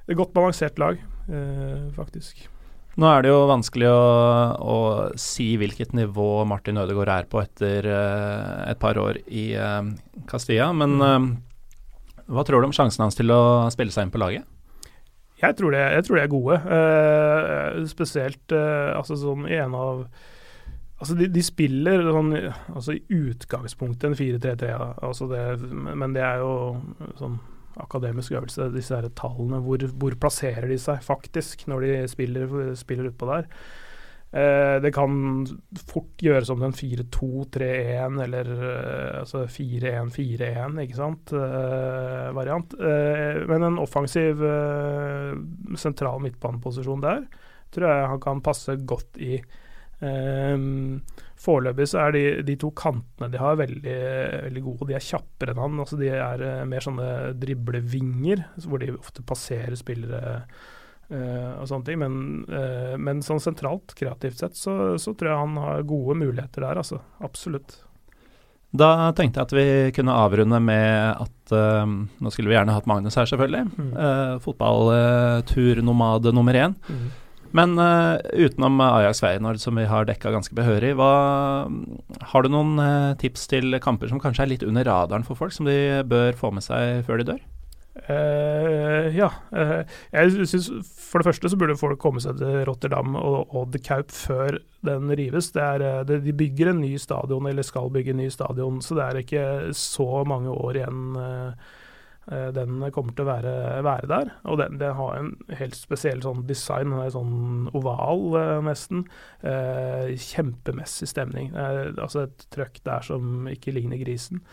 [0.10, 0.98] et godt balansert lag,
[1.30, 2.48] eh, faktisk.
[3.00, 4.00] Nå er det jo vanskelig å,
[4.60, 4.78] å,
[5.20, 9.54] si hvilket nivå Martin Ødegaard er på etter et par år i
[10.28, 11.30] Castilla, men uh,
[12.34, 14.44] hva tror du om sjansen hans til å spille seg inn på laget?
[15.40, 16.58] Jeg tror, det, de er gode.
[16.68, 20.04] Uh, spesielt uh, altså sånn i en av
[21.00, 22.34] Altså de, de spiller sånn,
[22.74, 24.72] altså i utgangspunktet en 4-3-3,
[25.08, 25.30] altså
[25.72, 26.52] men det er jo
[27.20, 27.38] sånn
[27.80, 29.62] akademisk øvelse, disse her tallene.
[29.64, 33.48] Hvor, hvor, plasserer de seg faktisk når de spiller, spiller utpå der?
[34.30, 35.14] Eh, det kan
[35.90, 42.76] fort gjøres om til en 4-2-3-1 eller eh, altså 4-1-4-1, ikke sant, eh, variant.
[42.76, 45.32] Eh, men en offensiv eh,
[45.80, 47.24] sentral midtbaneposisjon der
[47.74, 49.40] tror jeg han kan passe godt i.
[50.00, 51.02] Um,
[51.40, 54.00] Foreløpig så er de, de, to kantene de har, veldig,
[54.48, 54.90] veldig gode.
[54.90, 55.78] De er kjappere enn han.
[55.84, 57.08] altså De er uh, mer sånne
[57.40, 62.02] driblevinger, hvor de ofte passerer spillere uh, og sånne ting.
[62.02, 62.18] Men,
[62.52, 66.84] uh, men, sånn sentralt, kreativt sett, så, så, tror jeg han har gode muligheter der,
[66.84, 67.00] altså.
[67.24, 67.80] Absolutt.
[68.76, 73.16] Da tenkte jeg at vi kunne avrunde med at Nå skulle vi gjerne hatt Magnus
[73.18, 73.64] her, selvfølgelig.
[73.80, 73.96] Mm.
[74.44, 76.76] Fotballturnomade nummer én.
[76.86, 77.08] Mm.
[77.56, 81.14] Men uh, utenom Ajax Feyenoord, som vi har dekka ganske behørig, hva,
[82.34, 85.56] har du noen uh, tips til kamper som kanskje er litt under radaren for folk,
[85.56, 87.48] som de bør få med seg før de dør?
[88.00, 89.28] Uh, ja.
[90.14, 94.14] jeg synes For det første så burde folk komme seg til Rotterdam og Odd Kaup
[94.14, 95.50] før den rives.
[95.58, 99.22] Er, de bygger en ny stadion, eller skal bygge en ny stadion, så det er
[99.26, 99.46] ikke
[99.76, 101.78] så mange år igjen Eh,
[102.30, 103.54] den kommer til å være,
[103.86, 104.32] være der.
[104.46, 106.94] Og den, den, har en helt spesiell sånn design.
[106.94, 109.06] Den er sånn oval, eh, nesten.
[109.42, 111.48] Eh, kjempemessig stemning.
[111.56, 114.44] Eh, altså et trøkk der som ikke ligner grisen.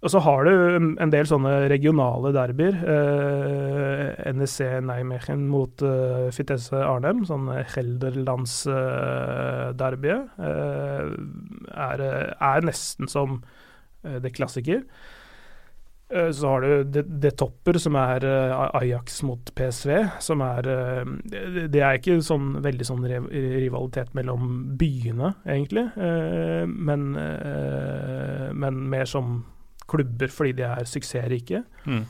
[0.00, 0.54] Og så har du
[0.96, 2.72] en del sånne regionale derbyer.
[2.94, 7.44] Eh, NEC Nijmegen mot eh, Fitesse Arnhem, sånn
[7.74, 11.04] Gelderlandsderbyet, eh,
[11.84, 12.00] er,
[12.32, 13.44] er, nesten som
[14.00, 14.80] det klassiker.
[16.10, 19.92] Eh, så har du det, det, topper, som er uh, Ajax mot PSV.
[20.22, 25.86] Som er uh, det, er ikke sånn veldig sånn rivalitet mellom byene, egentlig.
[26.70, 27.06] Men,
[28.56, 29.40] men, mer som
[29.90, 31.62] klubber fordi de er suksessrike.
[31.86, 32.04] Mm.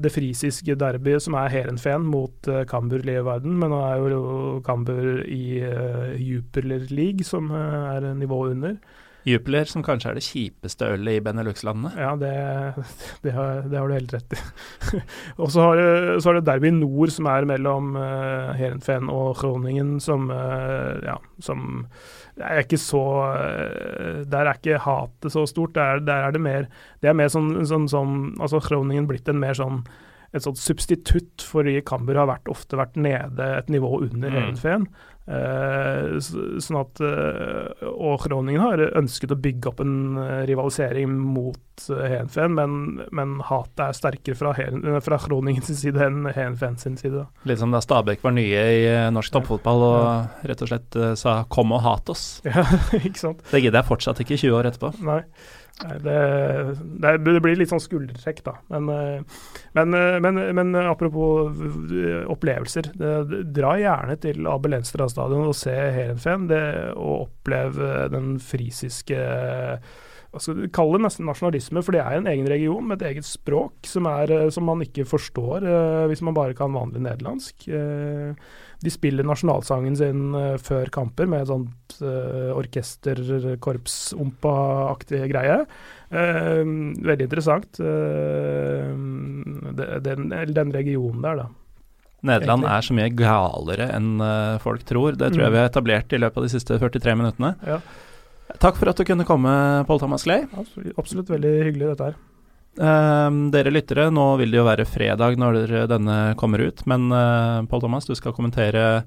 [0.00, 4.22] det frisiske derbyet som er Heerenveen mot uh, Cambuur Leeuwarden, men nå er jo
[4.64, 5.60] Kambur i
[6.22, 8.78] Jupiler League, som er nivået under.
[9.28, 11.92] Jupiler, som kanskje er det kjipeste ølet i Benelux-landene.
[12.00, 12.30] Ja, det,
[13.24, 14.40] det, har, det, har, du helt rett i.
[15.42, 15.82] og så har,
[16.18, 21.18] så har du Derby Nord, som er mellom uh, Heerenveen og Groningen, som, uh, ja,
[21.44, 21.84] som
[22.40, 23.04] er ikke så
[23.36, 25.74] uh, Der er ikke hatet så stort.
[25.76, 26.70] Der, der er det mer
[27.02, 29.82] Det er mer sånn, sånn, sånn Altså Groningen blitt en mer sånn
[30.30, 34.36] et sånt substitutt, fordi Camber har vært, ofte vært nede et nivå under mm.
[34.36, 34.84] Heerenveen.
[35.30, 36.98] Uh, sånn at
[37.86, 42.72] Og Groningen har ønsket å bygge opp en uh, rivalisering mot Henfen, men,
[43.16, 44.50] men hatet er sterkere fra,
[45.00, 47.24] fra Groningens side enn Henfen sin side.
[47.48, 48.82] Litt som da Stabæk var nye i
[49.14, 50.18] norsk toppfotball og ja.
[50.50, 52.42] rett og slett sa 'kom og hat oss'.
[52.50, 52.66] Ja,
[52.98, 53.40] ikke sant.
[53.48, 54.92] Det gidder jeg fortsatt ikke 20 år etterpå.
[55.06, 55.22] Nei.
[55.80, 56.16] Det,
[57.00, 58.56] det, det, blir litt sånn skuldertrekk, da.
[58.74, 59.40] Men, eh,
[59.78, 61.48] men, eh, men, men apropos
[61.88, 62.92] eh, opplevelser.
[63.00, 66.48] Det, dra gjerne til Abel Enstra stadion og se Heerenveen.
[67.00, 69.18] Og oppleve den frisiske
[70.30, 73.06] hva skal du kalle det nesten nasjonalisme, for det er en egen region med et
[73.08, 77.56] eget språk som, er, som man ikke forstår eh, hvis man bare kan vanlig nederlandsk.
[77.66, 78.30] Eh,
[78.80, 85.66] de spiller nasjonalsangen sin eh, før kamper med et sånt uh, orkesterkorpsompa-aktig greie.
[86.14, 86.64] Uh,
[87.02, 87.76] veldig interessant.
[89.80, 91.46] Den, den, regionen der, da.
[92.30, 94.10] Nederland er så mye galere enn
[94.62, 95.12] folk tror.
[95.16, 95.54] Det tror jeg mm.
[95.56, 97.50] vi har etablert i løpet av de siste 43 minuttene.
[97.66, 97.78] Ja.
[98.58, 99.52] Takk for at du kunne komme,
[99.88, 100.46] Pål Thomas Clay.
[100.50, 102.18] Absolutt, absolutt veldig hyggelig, dette her.
[102.80, 107.66] Uh, dere lyttere, nå vil det jo være fredag når denne kommer ut, men uh,
[107.70, 109.02] Pål Thomas, du skal kommentere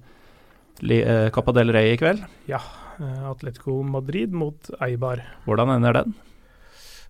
[0.84, 2.26] Li, uh, Copa del Rey i kveld?
[2.50, 2.60] Ja.
[3.00, 5.24] Uh, Atletico Madrid mot Eibar.
[5.48, 6.14] Hvordan ender den?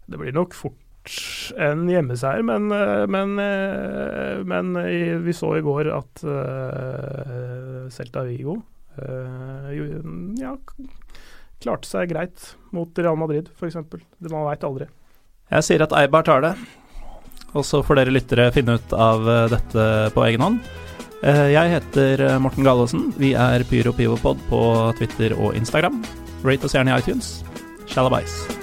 [0.07, 0.79] Det blir nok fort
[1.59, 2.69] en hjemmeseier, men,
[3.11, 3.34] men,
[4.47, 6.21] men i, vi så i går at
[7.91, 8.55] Celta Vigo
[10.39, 10.53] ja,
[11.64, 13.78] klarte seg greit mot Real Madrid, f.eks.
[14.30, 14.88] Man veit aldri.
[15.53, 16.53] Jeg sier at Eibar tar det.
[17.53, 20.59] og så får dere lyttere finne ut av eh, dette på egen hånd.
[21.24, 23.11] Eh, Jeg heter eh, Morten Gallaasen.
[23.22, 24.64] Vi er Pyro Pivopod på
[24.97, 26.01] Twitter og Instagram.
[26.43, 27.39] Rate oss gjerne i iTunes.
[27.88, 28.62] Shalabais.